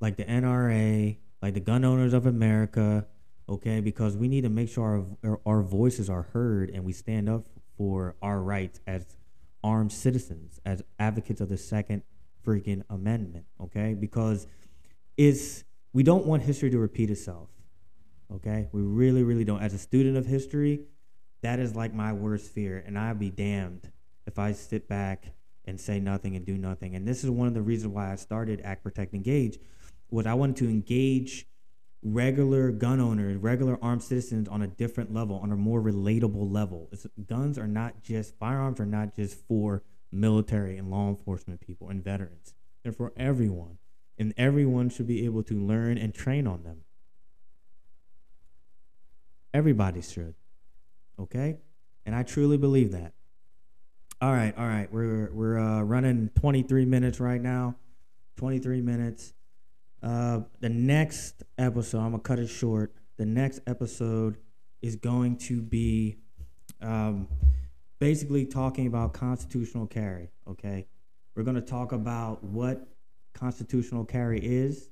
like 0.00 0.16
the 0.16 0.24
NRA, 0.24 1.18
like 1.42 1.52
the 1.52 1.60
Gun 1.60 1.84
Owners 1.84 2.14
of 2.14 2.24
America, 2.24 3.06
okay? 3.50 3.82
Because 3.82 4.16
we 4.16 4.26
need 4.26 4.40
to 4.40 4.48
make 4.48 4.70
sure 4.70 5.04
our, 5.22 5.40
our 5.44 5.62
voices 5.62 6.08
are 6.08 6.22
heard 6.22 6.70
and 6.70 6.86
we 6.86 6.94
stand 6.94 7.28
up 7.28 7.44
for 7.76 8.16
our 8.22 8.40
rights 8.40 8.80
as 8.86 9.18
armed 9.62 9.92
citizens, 9.92 10.58
as 10.64 10.82
advocates 10.98 11.42
of 11.42 11.50
the 11.50 11.58
Second 11.58 12.02
freaking 12.42 12.82
Amendment, 12.88 13.44
okay? 13.60 13.92
Because 13.92 14.46
it's 15.18 15.64
we 15.92 16.02
don't 16.02 16.24
want 16.24 16.42
history 16.42 16.70
to 16.70 16.78
repeat 16.78 17.10
itself. 17.10 17.50
Okay? 18.32 18.70
We 18.72 18.80
really, 18.80 19.22
really 19.22 19.44
don't. 19.44 19.62
As 19.62 19.74
a 19.74 19.78
student 19.78 20.16
of 20.16 20.24
history, 20.24 20.80
that 21.42 21.58
is 21.58 21.76
like 21.76 21.92
my 21.92 22.14
worst 22.14 22.50
fear. 22.50 22.82
And 22.86 22.98
I'd 22.98 23.18
be 23.18 23.28
damned 23.28 23.92
if 24.26 24.38
I 24.38 24.52
sit 24.52 24.88
back 24.88 25.35
and 25.66 25.80
say 25.80 25.98
nothing 25.98 26.36
and 26.36 26.46
do 26.46 26.56
nothing. 26.56 26.94
And 26.94 27.06
this 27.06 27.24
is 27.24 27.30
one 27.30 27.48
of 27.48 27.54
the 27.54 27.62
reasons 27.62 27.92
why 27.92 28.12
I 28.12 28.16
started 28.16 28.60
Act 28.62 28.82
Protect 28.82 29.14
Engage 29.14 29.58
was 30.10 30.26
I 30.26 30.34
wanted 30.34 30.56
to 30.56 30.68
engage 30.68 31.46
regular 32.02 32.70
gun 32.70 33.00
owners, 33.00 33.36
regular 33.38 33.78
armed 33.82 34.02
citizens 34.02 34.48
on 34.48 34.62
a 34.62 34.66
different 34.66 35.12
level, 35.12 35.36
on 35.36 35.50
a 35.50 35.56
more 35.56 35.80
relatable 35.82 36.52
level. 36.52 36.88
It's, 36.92 37.06
guns 37.26 37.58
are 37.58 37.66
not 37.66 38.02
just 38.02 38.38
firearms 38.38 38.78
are 38.78 38.86
not 38.86 39.14
just 39.16 39.36
for 39.46 39.82
military 40.12 40.78
and 40.78 40.90
law 40.90 41.08
enforcement 41.08 41.60
people 41.60 41.88
and 41.88 42.02
veterans. 42.02 42.54
They're 42.82 42.92
for 42.92 43.12
everyone 43.16 43.78
and 44.18 44.32
everyone 44.36 44.88
should 44.88 45.06
be 45.06 45.24
able 45.24 45.42
to 45.44 45.54
learn 45.54 45.98
and 45.98 46.14
train 46.14 46.46
on 46.46 46.62
them. 46.62 46.82
Everybody 49.52 50.02
should. 50.02 50.34
Okay? 51.18 51.56
And 52.04 52.14
I 52.14 52.22
truly 52.22 52.56
believe 52.56 52.92
that. 52.92 53.14
All 54.18 54.32
right, 54.32 54.56
all 54.56 54.66
right. 54.66 54.90
We're 54.90 55.30
we're 55.30 55.58
uh, 55.58 55.82
running 55.82 56.30
23 56.36 56.86
minutes 56.86 57.20
right 57.20 57.40
now. 57.40 57.76
23 58.38 58.80
minutes. 58.80 59.34
Uh, 60.02 60.40
the 60.60 60.70
next 60.70 61.42
episode, 61.58 61.98
I'm 61.98 62.12
gonna 62.12 62.20
cut 62.20 62.38
it 62.38 62.46
short. 62.46 62.94
The 63.18 63.26
next 63.26 63.60
episode 63.66 64.38
is 64.80 64.96
going 64.96 65.36
to 65.38 65.60
be 65.60 66.16
um, 66.80 67.28
basically 67.98 68.46
talking 68.46 68.86
about 68.86 69.12
constitutional 69.12 69.86
carry. 69.86 70.30
Okay, 70.48 70.86
we're 71.34 71.42
gonna 71.42 71.60
talk 71.60 71.92
about 71.92 72.42
what 72.42 72.88
constitutional 73.34 74.06
carry 74.06 74.40
is, 74.40 74.88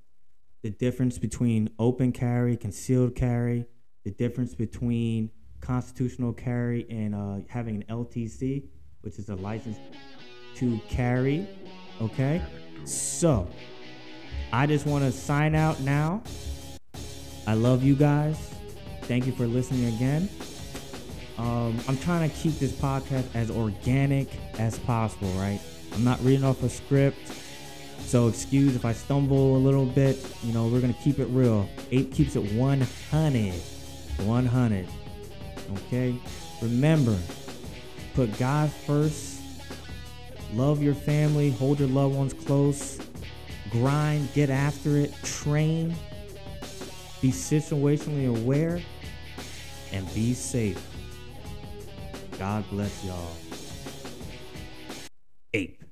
the 0.61 0.69
difference 0.69 1.17
between 1.17 1.71
open 1.79 2.13
carry, 2.13 2.59
concealed 2.59 3.15
carry, 3.15 3.65
the 4.05 4.11
difference 4.11 4.55
between 4.55 5.31
constitutional 5.63 6.35
carry 6.35 6.85
and 6.91 7.15
uh, 7.15 7.39
having 7.49 7.77
an 7.77 7.85
LTC, 7.89 8.65
which 9.05 9.19
is 9.19 9.29
a 9.29 9.37
license 9.37 9.79
to 10.57 10.79
carry. 10.89 11.47
Okay? 12.01 12.43
So, 12.85 13.49
I 14.53 14.67
just 14.67 14.87
want 14.87 15.05
to 15.05 15.13
sign 15.13 15.55
out 15.55 15.81
now. 15.81 16.23
I 17.47 17.55
love 17.55 17.83
you 17.83 17.95
guys. 17.95 18.55
Thank 19.03 19.27
you 19.27 19.33
for 19.33 19.47
listening 19.47 19.95
again. 19.95 20.29
Um, 21.37 21.79
I'm 21.89 21.99
trying 21.99 22.31
to 22.31 22.37
keep 22.37 22.59
this 22.59 22.73
podcast 22.73 23.25
as 23.35 23.51
organic 23.51 24.29
as 24.59 24.79
possible, 24.79 25.29
right? 25.33 25.61
I'm 25.93 26.05
not 26.05 26.23
reading 26.23 26.45
off 26.45 26.63
a 26.63 26.69
script. 26.69 27.19
So 28.01 28.29
excuse 28.29 28.77
if 28.77 28.85
I 28.85 28.93
stumble 28.93 29.57
a 29.57 29.59
little 29.59 29.87
bit. 29.87 30.25
You 30.43 30.53
know, 30.53 30.69
we're 30.69 30.81
gonna 30.81 30.93
keep 31.03 31.19
it 31.19 31.27
real. 31.27 31.69
Ape 31.91 32.13
keeps 32.13 32.37
it 32.37 32.53
100. 32.55 33.53
100. 34.25 34.89
Okay? 35.77 36.15
Remember, 36.63 37.19
put 38.15 38.37
God 38.39 38.71
first. 38.71 39.41
Love 40.53 40.83
your 40.83 40.95
family. 40.95 41.51
Hold 41.51 41.81
your 41.81 41.89
loved 41.89 42.15
ones 42.15 42.33
close. 42.33 42.99
Grind. 43.71 44.33
Get 44.35 44.51
after 44.51 44.97
it. 44.97 45.13
Train. 45.23 45.95
Be 47.21 47.31
situationally 47.31 48.29
aware. 48.29 48.81
And 49.93 50.15
be 50.15 50.35
safe. 50.35 50.81
God 52.39 52.65
bless 52.71 53.05
y'all. 53.05 53.37
Ape. 55.53 55.84